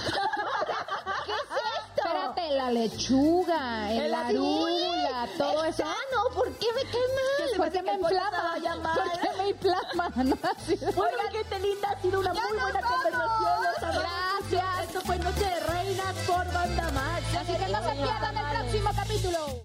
[2.06, 5.84] Espérate, la lechuga, el arula, todo eso.
[5.84, 7.38] Ah, no, ¿por qué me cae mal?
[7.38, 8.94] Que se ¿Por qué me inflama?
[8.94, 10.14] ¿Por qué me inflama?
[10.96, 14.02] Bueno, gente linda, ha sido una ¡Ya muy buena conversación.
[14.52, 14.88] Gracias.
[14.88, 17.24] Esto fue Noche de Reinas por Banda Max.
[17.40, 19.64] Así que no se pierdan el próximo capítulo.